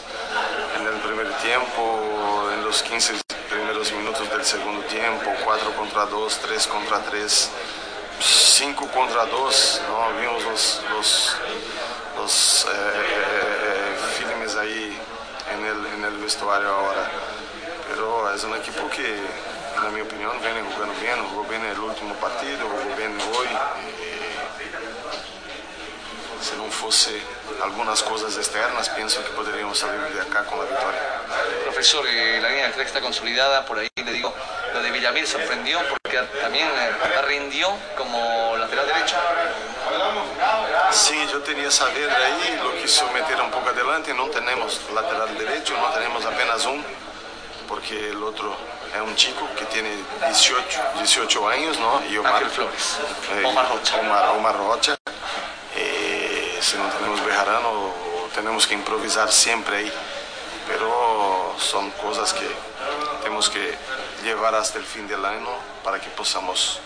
[0.76, 3.14] en el primer tiempo, en los 15
[3.50, 7.50] primeros minutos del segundo tiempo, 4 contra 2, 3 contra 3,
[8.20, 10.20] 5 contra 2, ¿no?
[10.20, 11.36] Vimos los, los,
[12.16, 14.96] los eh, filmes ahí
[15.52, 17.10] en el, en el vestuario ahora.
[17.88, 22.14] Pero es un equipo que, en mi opinión, viene jugando bien, jugó bien el último
[22.14, 23.48] partido, jugó bien hoy.
[26.40, 27.20] Y si no fuese
[27.62, 31.00] algunas cosas externas, pienso que podríamos salir de acá con la victoria.
[31.64, 34.34] Profesor, eh, la línea del 3 está consolidada, por ahí le digo,
[34.72, 39.16] lo de Villamil sorprendió porque también eh, rindió como lateral derecho.
[40.90, 45.74] Sí, yo tenía saber ahí, lo quiso meter un poco adelante, no tenemos lateral derecho,
[45.76, 46.84] no tenemos apenas un,
[47.68, 48.56] porque el otro
[48.94, 49.90] es un chico que tiene
[50.24, 52.02] 18, 18 años, ¿no?
[52.08, 52.98] Y Omar Flores.
[53.44, 54.00] Omar Rocha.
[54.00, 54.96] Omar, Omar Rocha.
[55.76, 57.92] Eh, si no tenemos Bejarano,
[58.34, 59.92] tenemos que improvisar siempre ahí.
[60.68, 62.48] Pero son cosas que
[63.22, 63.76] tenemos que
[64.22, 65.48] llevar hasta el fin del año
[65.84, 66.80] para que podamos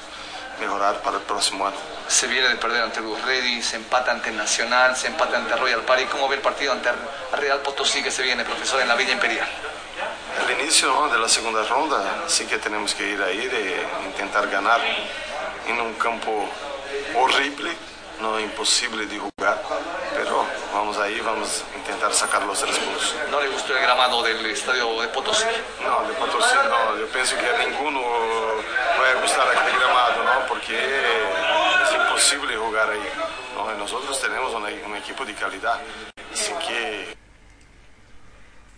[0.61, 1.77] mejorar para el próximo año.
[2.07, 5.81] Se viene de perder ante Luz Ready, se empata ante Nacional, se empata ante Royal
[5.83, 6.05] Party.
[6.05, 6.91] ¿Cómo ve el partido ante
[7.37, 9.49] Real Potosí que se viene, profesor, en la Villa Imperial?
[10.47, 11.09] El inicio ¿no?
[11.09, 14.81] de la segunda ronda, sí que tenemos que ir ahí de intentar ganar
[15.67, 16.49] en un campo
[17.17, 17.71] horrible,
[18.21, 19.63] no imposible de jugar,
[20.15, 23.15] pero vamos ahí, vamos a intentar sacar los tres puntos.
[23.31, 25.45] ¿No le gustó el gramado del estadio de Potosí?
[25.83, 29.70] No, de Potosí no, yo pienso que a ninguno va a gustar ¿no?
[30.61, 32.99] Porque es imposible jugar ahí.
[33.57, 33.79] ¿no?
[33.79, 35.81] Nosotros tenemos un, un equipo de calidad,
[36.33, 37.17] así que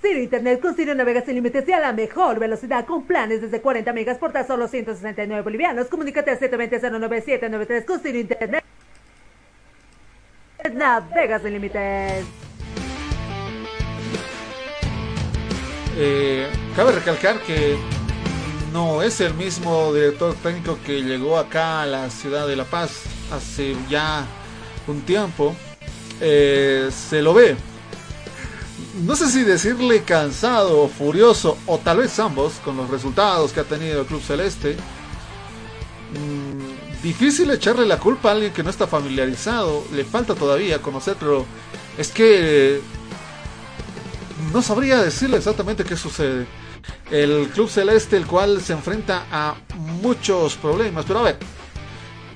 [0.01, 3.61] Ciro Internet con Ciro Navega sin límites y a la mejor velocidad con planes desde
[3.61, 5.87] 40 megas por tan solo 169 bolivianos.
[5.87, 8.65] Comunícate al 720-09793 con Ciro Internet.
[10.73, 12.25] Navega sin límites.
[15.99, 17.77] Eh, cabe recalcar que
[18.73, 23.03] no es el mismo director técnico que llegó acá a la ciudad de La Paz
[23.31, 24.27] hace ya
[24.87, 25.55] un tiempo.
[26.21, 27.57] Eh, se lo ve.
[29.05, 33.61] No sé si decirle cansado o furioso, o tal vez ambos, con los resultados que
[33.61, 34.77] ha tenido el Club Celeste.
[36.13, 39.85] Mm, difícil echarle la culpa a alguien que no está familiarizado.
[39.93, 41.45] Le falta todavía conocerlo.
[41.99, 42.81] Es que
[44.53, 46.47] no sabría decirle exactamente qué sucede.
[47.11, 51.05] El Club Celeste, el cual se enfrenta a muchos problemas.
[51.07, 51.39] Pero a ver,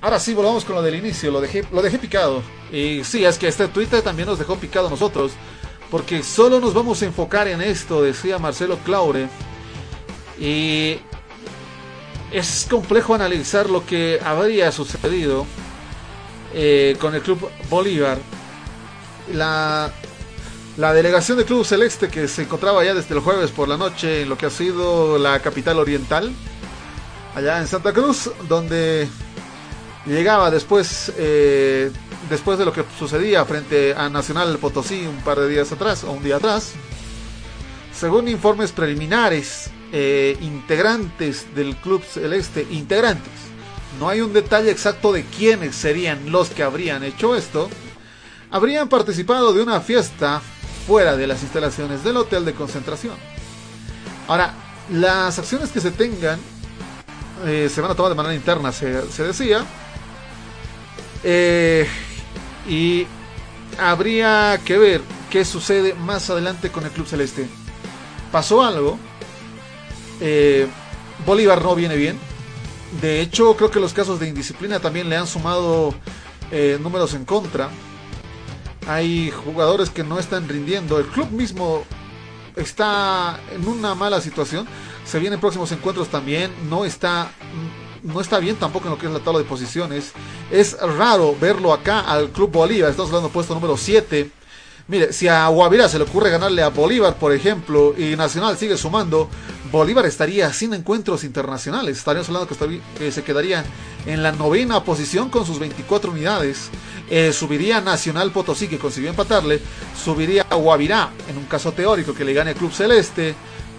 [0.01, 1.31] ahora sí, volvamos con lo del inicio.
[1.31, 2.43] Lo dejé, lo dejé picado.
[2.73, 5.33] Y sí, es que este Twitter también nos dejó picado a nosotros.
[5.91, 9.29] Porque solo nos vamos a enfocar en esto, decía Marcelo Claure.
[10.39, 10.99] Y
[12.33, 15.47] es complejo analizar lo que habría sucedido
[16.55, 18.19] eh, con el Club Bolívar.
[19.33, 19.93] La
[20.77, 24.23] la delegación del Club Celeste que se encontraba ya desde el jueves por la noche
[24.23, 26.33] en lo que ha sido la capital oriental,
[27.35, 29.09] allá en Santa Cruz, donde
[30.05, 31.91] llegaba después, eh,
[32.29, 36.13] después de lo que sucedía frente a Nacional Potosí un par de días atrás, o
[36.13, 36.73] un día atrás,
[37.95, 43.33] según informes preliminares, eh, integrantes del Club Celeste, integrantes,
[43.99, 47.71] no hay un detalle exacto de quiénes serían los que habrían hecho esto,
[48.51, 50.43] habrían participado de una fiesta
[50.87, 53.15] fuera de las instalaciones del hotel de concentración.
[54.29, 54.55] Ahora,
[54.91, 56.39] las acciones que se tengan
[57.45, 59.65] eh, se van a tomar de manera interna, se, decía.
[61.23, 61.87] Eh,
[62.69, 63.07] y
[63.79, 67.47] habría que ver qué sucede más adelante con el Club Celeste.
[68.31, 68.99] Pasó algo.
[70.21, 70.67] Eh,
[71.27, 72.19] Bolívar no viene bien.
[73.01, 75.95] De hecho, creo que los casos de indisciplina también le han sumado
[76.81, 77.69] números en contra
[78.87, 80.99] hay jugadores que no están rindiendo.
[80.99, 81.85] El club mismo
[82.55, 84.67] está en una mala situación.
[85.05, 86.53] Se vienen próximos encuentros también.
[86.69, 87.31] No está,
[88.03, 90.13] no está bien tampoco en lo que es la tabla de posiciones.
[90.51, 92.91] Es raro verlo acá al Club Bolívar.
[92.91, 94.31] Estamos hablando puesto número 7.
[94.89, 98.77] Mire, si a Guavirá se le ocurre ganarle a Bolívar, por ejemplo, y Nacional sigue
[98.77, 99.29] sumando,
[99.71, 101.99] Bolívar estaría sin encuentros internacionales.
[101.99, 102.49] Estaríamos hablando
[102.99, 103.65] que, se quedaría
[104.07, 106.71] en la novena posición con sus 24 unidades.
[107.09, 109.61] Eh, subiría Nacional Potosí, que consiguió empatarle.
[110.03, 113.35] Subiría a Guavirá, en un caso teórico que le gane el Club Celeste.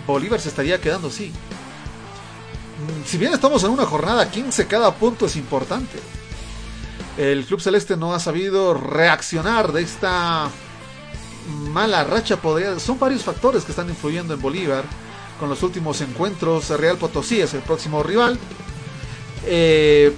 [0.06, 1.28] Bolívar se estaría quedando así.
[1.28, 6.00] Mm, si bien estamos en una jornada 15, cada punto es importante.
[7.18, 10.50] El Club Celeste no ha sabido reaccionar de esta
[11.72, 12.40] mala racha.
[12.80, 14.84] Son varios factores que están influyendo en Bolívar.
[15.40, 18.38] Con los últimos encuentros, Real Potosí es el próximo rival.
[19.46, 20.14] Eh,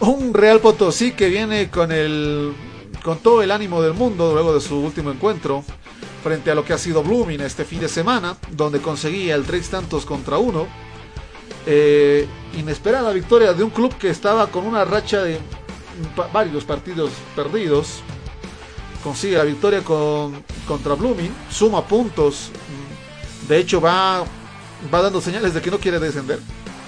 [0.00, 2.54] un Real Potosí que viene con el
[3.02, 5.64] con todo el ánimo del mundo luego de su último encuentro
[6.22, 9.68] frente a lo que ha sido Blooming este fin de semana, donde conseguía el tres
[9.68, 10.66] tantos contra uno.
[11.66, 12.26] Eh,
[12.56, 15.38] inesperada victoria de un club que estaba con una racha de
[16.32, 18.02] varios partidos perdidos
[19.02, 22.50] consigue la victoria con, contra Blooming, suma puntos,
[23.48, 24.24] de hecho va,
[24.92, 26.38] va dando señales de que no quiere descender,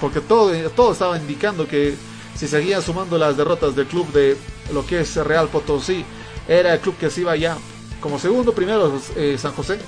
[0.01, 1.95] porque todo, todo estaba indicando que
[2.37, 4.37] si seguía sumando las derrotas del club de
[4.73, 6.05] lo que es Real Potosí,
[6.49, 7.57] era el club que se iba ya
[8.01, 9.79] como segundo, primero eh, San José,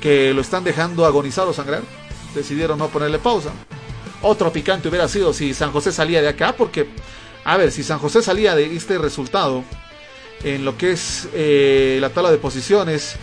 [0.00, 1.82] que lo están dejando agonizar o sangrar,
[2.34, 3.52] decidieron no ponerle pausa.
[4.22, 6.88] Otro picante hubiera sido si San José salía de acá, porque,
[7.44, 9.64] a ver, si San José salía de este resultado,
[10.44, 13.14] en lo que es eh, la tabla de posiciones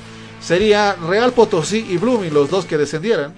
[0.41, 3.33] sería Real Potosí y Blooming los dos que descendieran.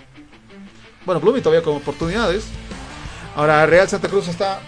[1.06, 2.46] Bueno, Blooming todavía con oportunidades.
[3.36, 4.62] Ahora Real Santa Cruz está,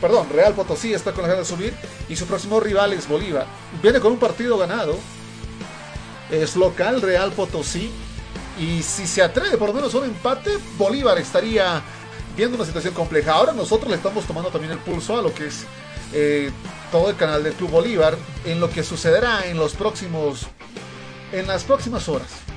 [0.00, 1.74] perdón, Real Potosí está con la ganas de subir
[2.08, 3.46] y su próximo rival es Bolívar.
[3.82, 4.96] Viene con un partido ganado.
[6.30, 7.90] Es local Real Potosí
[8.58, 11.82] y si se atreve por lo menos un empate, Bolívar estaría
[12.36, 13.32] viendo una situación compleja.
[13.32, 15.64] Ahora nosotros le estamos tomando también el pulso a lo que es
[16.12, 16.50] eh,
[16.90, 20.46] todo el canal del Club Bolívar en lo que sucederá en los próximos
[21.32, 22.47] en las próximas horas.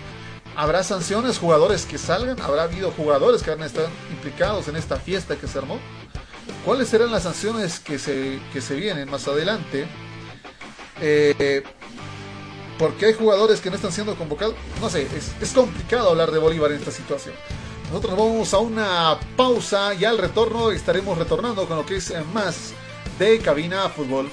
[0.55, 4.97] Habrá sanciones, jugadores que salgan, habrá habido jugadores que van a estar implicados en esta
[4.97, 5.79] fiesta que se armó.
[6.65, 9.87] ¿Cuáles serán las sanciones que se, que se vienen más adelante?
[10.99, 11.63] Eh,
[12.77, 14.55] porque hay jugadores que no están siendo convocados.
[14.79, 17.33] No sé, es, es complicado hablar de Bolívar en esta situación.
[17.87, 22.13] Nosotros nos vamos a una pausa y al retorno estaremos retornando con lo que es
[22.33, 22.73] más
[23.19, 24.29] de Cabina Fútbol.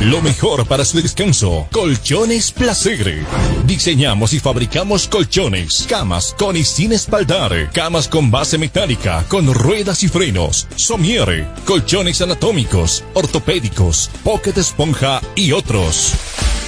[0.00, 1.66] Lo mejor para su descanso.
[1.72, 3.26] Colchones Placer.
[3.66, 10.04] Diseñamos y fabricamos colchones, camas con y sin espaldar, camas con base metálica, con ruedas
[10.04, 16.12] y frenos, somiere, colchones anatómicos, ortopédicos, pocket esponja y otros.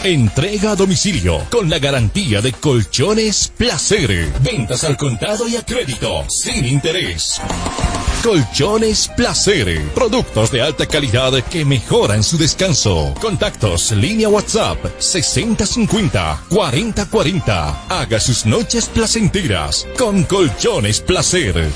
[0.03, 4.33] Entrega a domicilio con la garantía de Colchones Placer.
[4.41, 7.41] Ventas al contado y a crédito, sin interés.
[8.23, 9.81] Colchones Placer.
[9.95, 13.15] Productos de alta calidad que mejoran su descanso.
[13.19, 17.75] Contactos, línea WhatsApp 6050-4040.
[17.89, 21.71] Haga sus noches placenteras con Colchones Placer.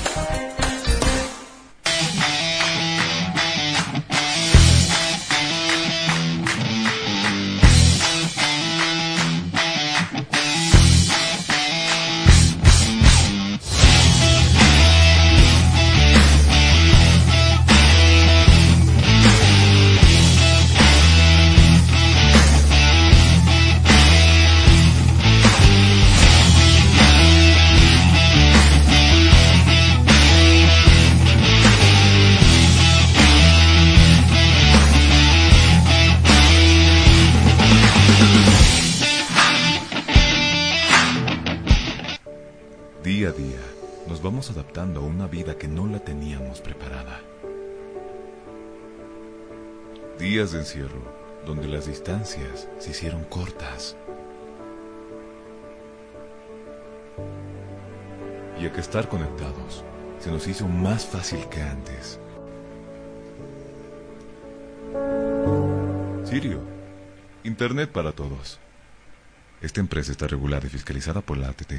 [58.73, 59.83] Que estar conectados
[60.19, 62.19] se nos hizo más fácil que antes.
[66.27, 66.59] Sirio,
[67.43, 68.59] Internet para todos.
[69.61, 71.73] Esta empresa está regulada y fiscalizada por la ATT.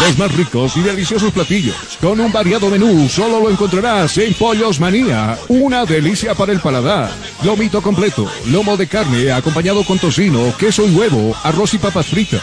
[0.00, 4.78] Los más ricos y deliciosos platillos, con un variado menú, solo lo encontrarás en Pollos
[4.78, 5.36] Manía.
[5.48, 7.10] Una delicia para el paladar.
[7.42, 12.42] Lomito completo, lomo de carne acompañado con tocino, queso y huevo, arroz y papas fritas.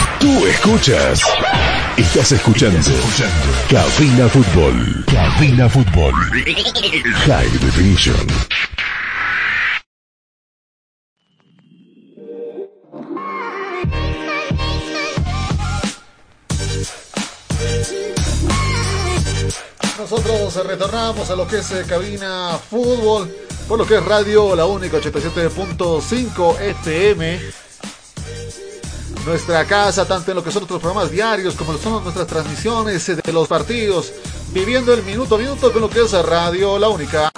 [0.21, 1.19] Tú escuchas.
[1.97, 2.79] Estás escuchando.
[3.67, 5.03] Cabina Fútbol.
[5.11, 6.13] Cabina Fútbol.
[7.25, 8.27] High Definition.
[19.97, 23.35] Nosotros retornamos a lo que es eh, cabina fútbol,
[23.67, 27.70] por lo que es radio, la única 87.5 FM.
[29.25, 33.15] Nuestra casa, tanto en lo que son nuestros programas diarios como son nuestras transmisiones eh,
[33.15, 34.11] de los partidos,
[34.51, 37.31] viviendo el minuto a minuto con lo que es radio, la única.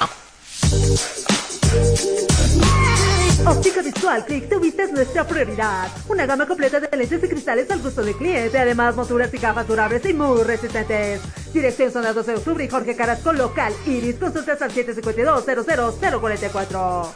[3.45, 5.91] Óptica Visual Click, tu vista es nuestra prioridad.
[6.07, 9.67] Una gama completa de lentes y cristales al gusto del cliente, además monturas y gafas
[9.67, 11.19] durables y muy resistentes.
[11.53, 14.15] Dirección Zona 12 de Octubre y Jorge Carrasco, local Iris.
[14.15, 17.07] Consultas al 752-00044.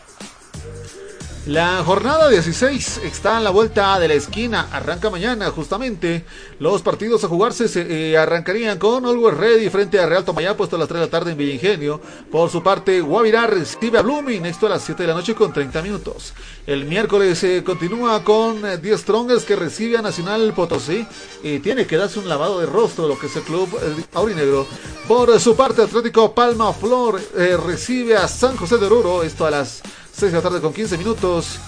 [1.46, 4.68] La jornada 16 está en la vuelta de la esquina.
[4.72, 6.26] Arranca mañana, justamente.
[6.60, 10.76] Los partidos a jugarse se eh, arrancarían con Always Ready frente a Real Tomayá, puesto
[10.76, 12.02] a las 3 de la tarde en Villa Ingenio.
[12.30, 15.54] Por su parte, Guavirá recibe a Blooming, esto a las 7 de la noche con
[15.54, 16.34] 30 minutos.
[16.66, 21.08] El miércoles se continúa con 10 eh, Strongers que recibe a Nacional Potosí
[21.44, 24.68] y tiene que darse un lavado de rostro lo que es el club eh, aurinegro.
[25.08, 27.22] Por su parte, Atlético Palma Flor
[27.66, 29.82] recibe a San José de Oruro, esto a las
[30.18, 31.60] 6 de la tarde con 15 minutos.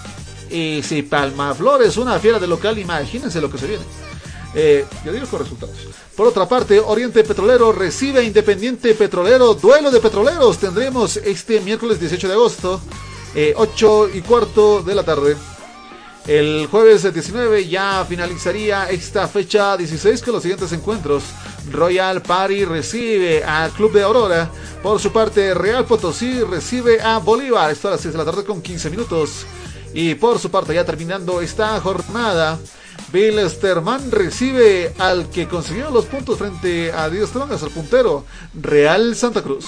[0.50, 3.84] Y si Palma Flores, una fiera de local, imagínense lo que se viene.
[4.54, 5.76] Eh, yo digo con resultados.
[6.16, 9.54] Por otra parte, Oriente Petrolero recibe a Independiente Petrolero.
[9.54, 12.80] Duelo de petroleros tendremos este miércoles 18 de agosto,
[13.54, 15.36] 8 eh, y cuarto de la tarde.
[16.26, 21.24] El jueves 19 ya finalizaría esta fecha 16 con los siguientes encuentros.
[21.70, 24.50] Royal Party recibe al Club de Aurora.
[24.82, 27.70] Por su parte, Real Potosí recibe a Bolívar.
[27.70, 29.46] Esto a las 6 de la tarde con 15 minutos.
[29.92, 32.58] Y por su parte, ya terminando esta jornada,
[33.12, 39.16] Bill Sterman recibe al que consiguió los puntos frente a Dios Trongas, al puntero, Real
[39.16, 39.66] Santa Cruz.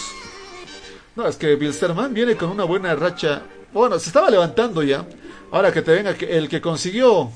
[1.16, 3.42] No, es que Bill Sterman viene con una buena racha.
[3.72, 5.05] Bueno, se estaba levantando ya.
[5.53, 7.30] Ahora que te venga el que consiguió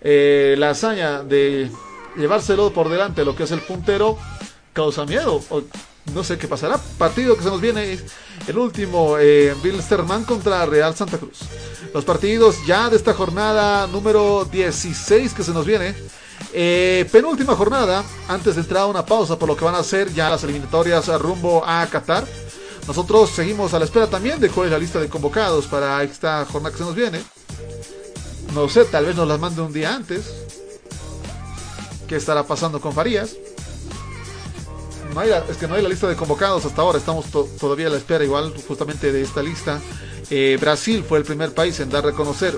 [0.00, 1.70] eh, la hazaña de
[2.16, 4.18] llevárselo por delante lo que es el puntero
[4.72, 5.42] causa miedo.
[6.14, 6.78] no sé qué pasará.
[6.98, 7.98] Partido que se nos viene
[8.46, 11.40] el último, eh, Bill Sterman contra Real Santa Cruz.
[11.92, 15.94] Los partidos ya de esta jornada número 16 que se nos viene.
[16.54, 20.12] Eh, penúltima jornada, antes de entrar a una pausa por lo que van a ser
[20.14, 22.24] ya las eliminatorias rumbo a Qatar.
[22.86, 26.44] Nosotros seguimos a la espera también de cuál es la lista de convocados para esta
[26.44, 27.22] jornada que se nos viene.
[28.54, 30.44] No sé, tal vez nos las mande un día antes
[32.06, 33.36] qué estará pasando con Farías.
[35.12, 37.26] No hay es que no hay la lista de convocados hasta ahora, estamos
[37.58, 39.80] todavía a la espera igual justamente de esta lista.
[40.30, 42.54] Eh, Brasil fue el primer país en dar a reconocer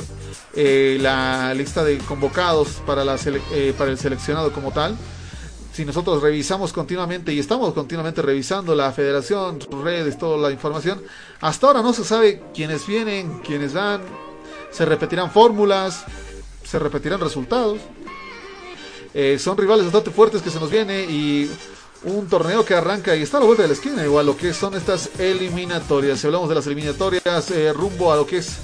[0.54, 3.18] eh, la lista de convocados para, la
[3.52, 4.96] eh, para el seleccionado como tal.
[5.76, 11.02] Si nosotros revisamos continuamente y estamos continuamente revisando la federación, sus redes, toda la información,
[11.42, 14.00] hasta ahora no se sabe quiénes vienen, quiénes van,
[14.70, 16.06] se repetirán fórmulas,
[16.64, 17.76] se repetirán resultados.
[19.12, 21.50] Eh, son rivales bastante fuertes que se nos viene y
[22.04, 24.54] un torneo que arranca y está a la vuelta de la esquina, igual lo que
[24.54, 26.20] son estas eliminatorias.
[26.20, 28.56] Si hablamos de las eliminatorias eh, rumbo a lo que es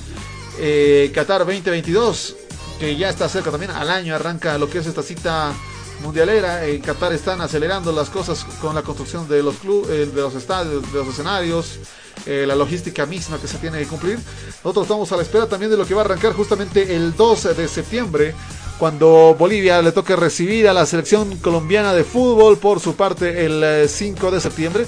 [0.58, 2.36] eh, Qatar 2022,
[2.80, 5.52] que ya está cerca también, al año arranca lo que es esta cita
[6.01, 6.66] mundialera.
[6.66, 10.90] En Qatar están acelerando las cosas con la construcción de los clubes, de los estadios,
[10.93, 11.78] de los escenarios.
[12.26, 14.18] la logística misma que se tiene que cumplir.
[14.62, 17.55] Nosotros estamos a la espera también de lo que va a arrancar justamente el 12
[17.55, 18.34] de septiembre
[18.82, 23.88] cuando Bolivia le toque recibir a la selección colombiana de fútbol por su parte el
[23.88, 24.86] 5 eh, de septiembre.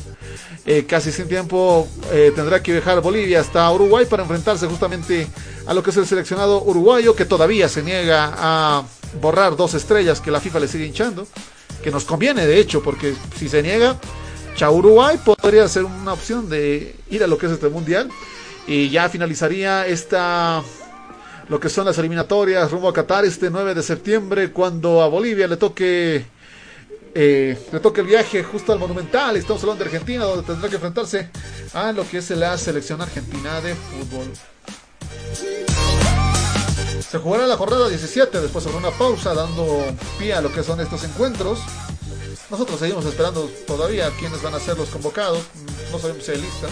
[0.66, 5.28] Eh, casi sin tiempo eh, tendrá que viajar Bolivia hasta Uruguay para enfrentarse justamente
[5.66, 8.82] a lo que es el seleccionado uruguayo que todavía se niega a
[9.20, 11.26] borrar dos estrellas que la FIFA le sigue hinchando.
[11.82, 13.98] Que nos conviene de hecho porque si se niega,
[14.70, 18.10] Uruguay podría ser una opción de ir a lo que es este mundial.
[18.66, 20.62] Y ya finalizaría esta
[21.48, 25.46] lo que son las eliminatorias rumbo a Qatar este 9 de septiembre cuando a Bolivia
[25.46, 26.24] le toque
[27.14, 29.36] eh, le toque el viaje justo al Monumental.
[29.36, 31.28] Estamos hablando de Argentina, donde tendrá que enfrentarse
[31.72, 34.32] a lo que es la selección argentina de fútbol.
[37.10, 39.84] Se jugará la jornada 17, después habrá una pausa dando
[40.18, 41.60] pie a lo que son estos encuentros.
[42.50, 45.40] Nosotros seguimos esperando todavía quiénes van a ser los convocados.
[45.92, 46.66] No sabemos si hay lista.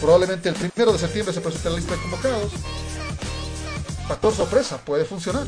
[0.00, 2.52] Probablemente el primero de septiembre se presente la lista de convocados
[4.08, 5.46] factor sorpresa puede funcionar.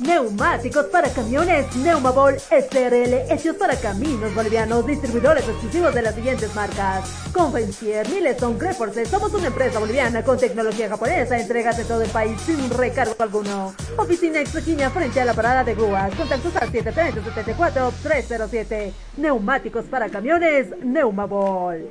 [0.00, 7.06] Neumáticos para camiones Neumabol SRL, hechos para caminos bolivianos, distribuidores exclusivos de las siguientes marcas.
[7.34, 12.40] Convencier, Milestone, Greforce, somos una empresa boliviana con tecnología japonesa, entregas de todo el país
[12.40, 13.74] sin recargo alguno.
[13.98, 18.92] Oficina Extraquiña frente a la parada de grúas, contactos al 730-74-307.
[19.18, 21.86] Neumáticos para camiones Neumabol.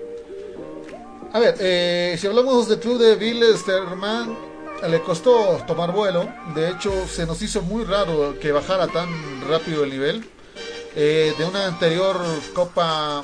[1.31, 4.48] A ver, eh, si hablamos del club de Bilsterman,
[4.87, 6.29] le costó tomar vuelo.
[6.55, 9.09] De hecho, se nos hizo muy raro que bajara tan
[9.47, 10.29] rápido el nivel.
[10.95, 12.19] Eh, de una anterior
[12.53, 13.21] Copa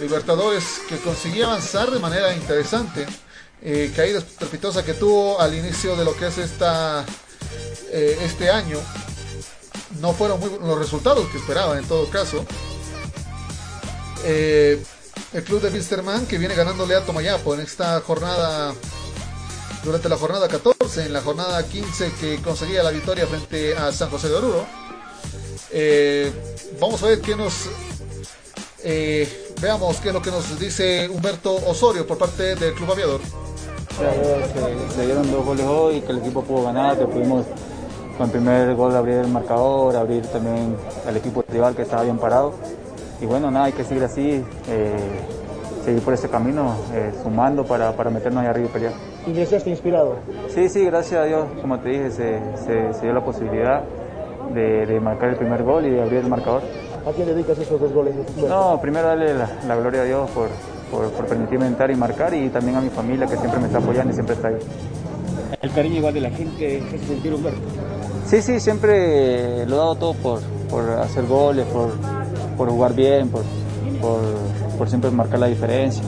[0.00, 3.06] Libertadores que conseguía avanzar de manera interesante.
[3.62, 7.04] Eh, caída estrepitosa que tuvo al inicio de lo que es esta
[7.90, 8.78] eh, este año.
[10.00, 12.44] No fueron muy los resultados que esperaban en todo caso.
[14.24, 18.74] el club de Wilstermann que viene ganándole a Tomayapo en esta jornada
[19.84, 24.10] durante la jornada 14, en la jornada 15 que conseguía la victoria frente a San
[24.10, 24.64] José de Oruro.
[25.70, 26.32] Eh,
[26.80, 27.68] vamos a ver qué nos...
[28.84, 33.20] Eh, veamos qué es lo que nos dice Humberto Osorio por parte del Club Aviador.
[34.94, 37.44] Se, dieron dos goles hoy, que el equipo pudo ganar, que pudimos
[38.16, 40.76] con el primer gol abrir el marcador, abrir también
[41.06, 42.54] al equipo rival que estaba bien parado.
[43.20, 44.96] Y bueno, nada, hay que seguir así, eh,
[45.84, 46.76] seguir por ese camino,
[47.24, 49.17] sumando para, para meternos ahí arriba y pelear.
[49.28, 50.16] ¿Y deseaste inspirado?
[50.48, 53.84] Sí, sí, gracias a Dios, como te dije, se, se, dio la posibilidad
[54.54, 56.62] de, de, marcar el primer gol y de abrir el marcador.
[57.06, 58.14] ¿A quién dedicas esos dos goles?
[58.38, 60.48] No, primero darle la, la gloria a Dios por,
[60.90, 63.78] por, por, permitirme entrar y marcar y también a mi familia que siempre me está
[63.78, 64.58] apoyando y siempre está ahí.
[65.60, 67.60] ¿El cariño igual de la gente se sentir Humberto?
[68.24, 71.90] Sí, sí, siempre lo he dado todo por, por hacer goles, por,
[72.56, 73.42] por jugar bien, por,
[74.00, 74.20] por,
[74.78, 76.02] por siempre marcar la diferencia.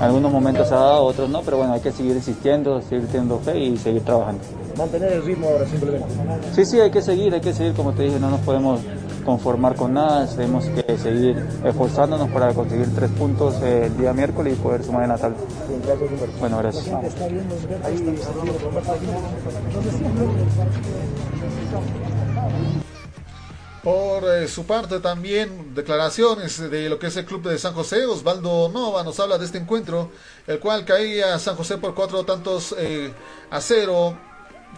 [0.00, 3.58] Algunos momentos ha dado, otros no, pero bueno, hay que seguir insistiendo, seguir teniendo fe
[3.58, 4.40] y seguir trabajando.
[4.76, 6.06] Mantener el ritmo ahora simplemente.
[6.52, 8.80] Sí, sí, hay que seguir, hay que seguir, como te dije, no nos podemos
[9.24, 14.56] conformar con nada, tenemos que seguir esforzándonos para conseguir tres puntos el día miércoles y
[14.56, 15.32] poder sumar en gracias,
[16.10, 16.38] Humberto.
[16.40, 16.88] Bueno, gracias.
[23.88, 28.04] Por eh, su parte también declaraciones de lo que es el club de San José.
[28.04, 30.10] Osvaldo Nova nos habla de este encuentro,
[30.46, 33.10] el cual caía San José por cuatro tantos eh,
[33.48, 34.14] a cero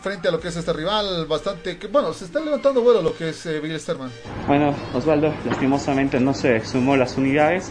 [0.00, 3.16] frente a lo que es este rival bastante que bueno se está levantando vuelo lo
[3.16, 4.12] que es eh, Bill Sterman.
[4.46, 7.68] Bueno Osvaldo lastimosamente no se sumó las unidades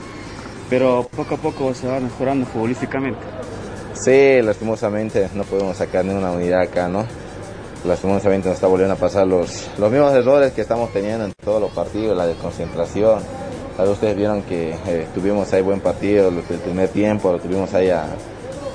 [0.69, 3.21] pero poco a poco se va mejorando futbolísticamente.
[3.93, 7.07] Sí lastimosamente no podemos sacar ninguna unidad acá no
[7.85, 11.61] lastimosamente nos está volviendo a pasar los, los mismos errores que estamos teniendo en todos
[11.61, 13.19] los partidos, la desconcentración.
[13.79, 18.03] Ustedes vieron que eh, tuvimos ahí buen partido el primer tiempo, lo tuvimos ahí a,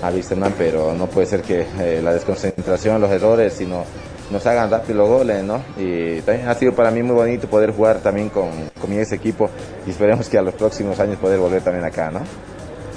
[0.03, 0.11] a
[0.57, 3.85] pero no puede ser que eh, la desconcentración, los errores, sino
[4.31, 5.63] nos hagan rápido los goles, ¿no?
[5.77, 8.49] Y también ha sido para mí muy bonito poder jugar también con,
[8.81, 9.51] con ese equipo
[9.87, 12.21] y esperemos que a los próximos años poder volver también acá, ¿no?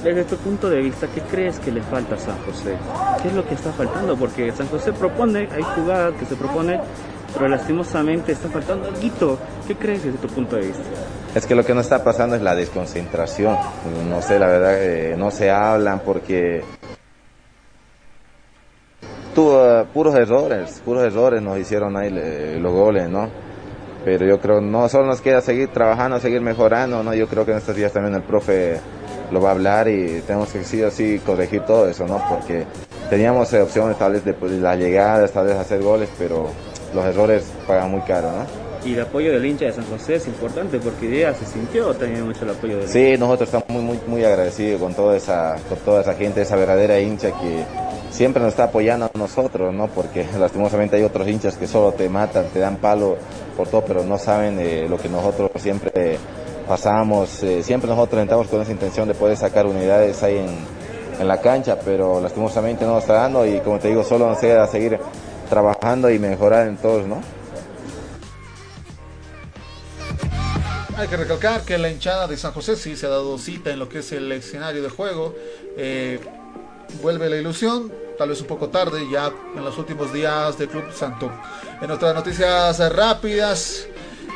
[0.08, 2.78] Desde tu punto de vista, ¿qué crees que le falta a San José?
[3.22, 4.16] ¿Qué es lo que está faltando?
[4.16, 6.80] Porque San José propone, hay jugadas que se propone,
[7.34, 9.38] pero lastimosamente está faltando algo.
[9.68, 10.84] ¿Qué crees desde tu punto de vista?
[11.36, 13.58] Es que lo que no está pasando es la desconcentración.
[14.08, 16.64] No sé, la verdad, eh, no se hablan porque
[19.36, 23.28] tuvo uh, puros errores, puros errores nos hicieron ahí le, los goles, ¿no?
[24.06, 27.14] Pero yo creo no solo nos queda seguir trabajando, seguir mejorando, ¿no?
[27.14, 28.80] Yo creo que en estos días también el profe
[29.32, 32.22] lo va a hablar y tenemos que sí o sí corregir todo eso, ¿no?
[32.30, 32.66] Porque
[33.10, 36.48] teníamos opciones tal vez de pues, la llegada, tal vez hacer goles, pero
[36.94, 38.68] los errores pagan muy caro, ¿no?
[38.88, 42.26] Y el apoyo del hincha de San José es importante porque idea se sintió también
[42.26, 45.78] mucho el apoyo del Sí, nosotros estamos muy, muy, muy agradecidos con toda esa, con
[45.80, 47.66] toda esa gente, esa verdadera hincha que
[48.12, 49.88] siempre nos está apoyando a nosotros, ¿no?
[49.88, 53.18] Porque lastimosamente hay otros hinchas que solo te matan, te dan palo
[53.58, 56.18] por todo, pero no saben eh, lo que nosotros siempre
[56.68, 60.58] pasamos, eh, siempre nosotros entramos con esa intención de poder sacar unidades ahí en,
[61.20, 64.40] en, la cancha, pero lastimosamente no nos está dando y como te digo, solo nos
[64.40, 65.00] queda seguir
[65.50, 67.22] trabajando y mejorar en todos, ¿no?
[70.98, 73.78] Hay que recalcar que la hinchada de San José sí se ha dado cita en
[73.78, 75.36] lo que es el escenario de juego.
[75.78, 76.20] Eh,
[77.04, 80.92] vuelve la ilusión, tal vez un poco tarde, ya en los últimos días del Club
[80.92, 81.32] Santo.
[81.82, 83.88] En otras noticias rápidas,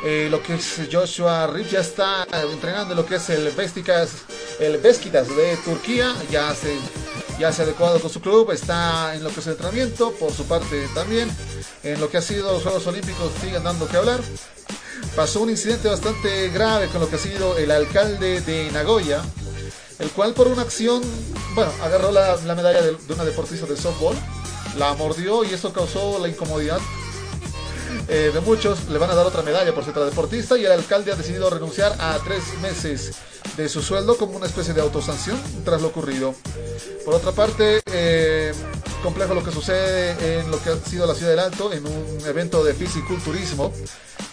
[0.04, 4.10] eh, lo que es Joshua Rip ya está entrenando en lo que es el Beskitas,
[4.58, 6.76] el Beskitas de Turquía, ya se,
[7.38, 10.32] ya se ha adecuado con su club, está en lo que es el entrenamiento, por
[10.32, 11.30] su parte también,
[11.84, 14.20] en lo que ha sido los Juegos Olímpicos siguen dando que hablar.
[15.14, 19.22] Pasó un incidente bastante grave con lo que ha sido el alcalde de Nagoya,
[20.00, 21.00] el cual por una acción,
[21.54, 24.16] bueno, agarró la, la medalla de, de, una deportista de softball,
[24.76, 26.80] la mordió y eso causó la incomodidad
[28.08, 31.12] eh, de muchos, le van a dar otra medalla por ser deportista y el alcalde
[31.12, 33.12] ha decidido renunciar a tres meses
[33.56, 36.34] de su sueldo como una especie de autosanción tras lo ocurrido.
[37.04, 38.52] Por otra parte, eh,
[39.02, 42.20] complejo lo que sucede en lo que ha sido la Ciudad del Alto, en un
[42.26, 43.72] evento de fisiculturismo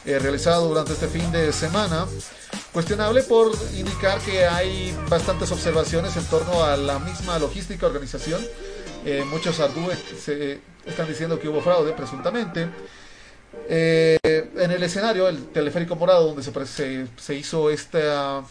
[0.05, 2.05] eh, realizado durante este fin de semana.
[2.71, 8.41] Cuestionable por indicar que hay bastantes observaciones en torno a la misma logística organización.
[9.05, 12.69] Eh, muchos ardúes se están diciendo que hubo fraude, presuntamente.
[13.67, 14.17] Eh,
[14.57, 18.43] en el escenario, el teleférico morado, donde se, se, hizo esta,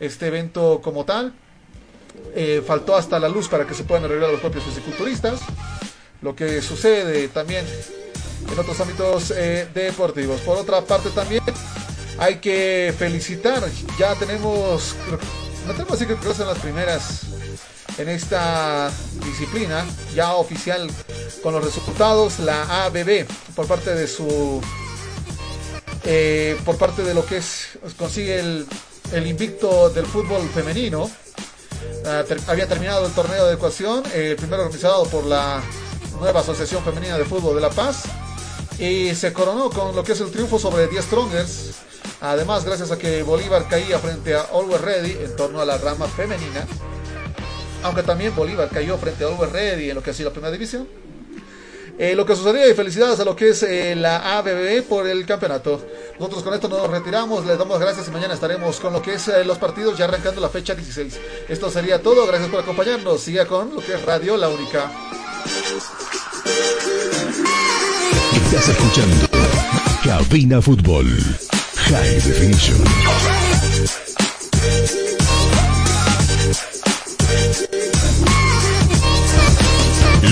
[0.00, 1.34] este evento como tal,
[2.34, 5.40] eh, faltó hasta la luz para que se puedan arreglar los propios fisiculturistas.
[6.22, 7.66] Lo que sucede también
[8.50, 10.40] en otros ámbitos eh, deportivos.
[10.40, 11.42] Por otra parte también
[12.18, 13.62] hay que felicitar,
[13.98, 14.96] ya tenemos,
[15.66, 17.35] no tenemos así que son las primeras
[17.98, 18.90] en esta
[19.24, 20.90] disciplina, ya oficial
[21.42, 24.60] con los resultados, la ABB por parte de su,
[26.04, 28.66] eh, por parte de lo que es, consigue el,
[29.12, 31.10] el invicto del fútbol femenino.
[32.28, 35.60] Ter, había terminado el torneo de ecuación, el eh, primero organizado por la
[36.20, 38.04] nueva Asociación Femenina de Fútbol de La Paz,
[38.78, 41.70] y se coronó con lo que es el triunfo sobre 10 Strongers.
[42.20, 46.06] Además, gracias a que Bolívar caía frente a Always Ready en torno a la rama
[46.06, 46.66] femenina,
[47.86, 50.52] aunque también Bolívar cayó frente a Always Ready en lo que ha sido la primera
[50.52, 50.86] división.
[51.98, 55.24] Eh, lo que sucedió y felicidades a lo que es eh, la ABB por el
[55.24, 55.82] campeonato.
[56.18, 59.28] Nosotros con esto nos retiramos, les damos gracias y mañana estaremos con lo que es
[59.28, 61.18] eh, los partidos ya arrancando la fecha 16.
[61.48, 63.22] Esto sería todo, gracias por acompañarnos.
[63.22, 64.90] Siga con lo que es Radio La Única.
[68.44, 69.26] Estás escuchando
[70.04, 71.06] Cabina Fútbol
[71.88, 73.55] High Definition.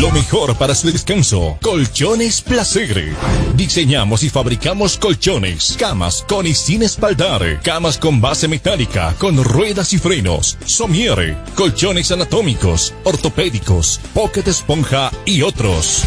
[0.05, 1.57] Lo mejor para su descanso.
[1.63, 3.15] Colchones Placer.
[3.57, 9.95] Diseñamos y fabricamos colchones, camas con y sin espaldar, camas con base metálica, con ruedas
[9.95, 16.05] y frenos, somiere, colchones anatómicos, ortopédicos, pocket esponja y otros.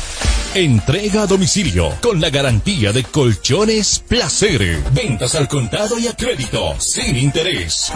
[0.53, 4.79] Entrega a domicilio con la garantía de Colchones Placer.
[4.91, 7.91] Ventas al contado y a crédito, sin interés.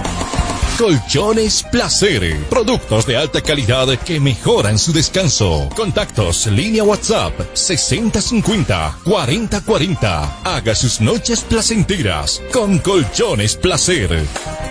[0.78, 2.38] Colchones Placer.
[2.50, 5.70] Productos de alta calidad que mejoran su descanso.
[5.76, 10.42] Contactos, línea WhatsApp 6050 4040.
[10.44, 14.71] Haga sus noches placenteras con Colchones Placer.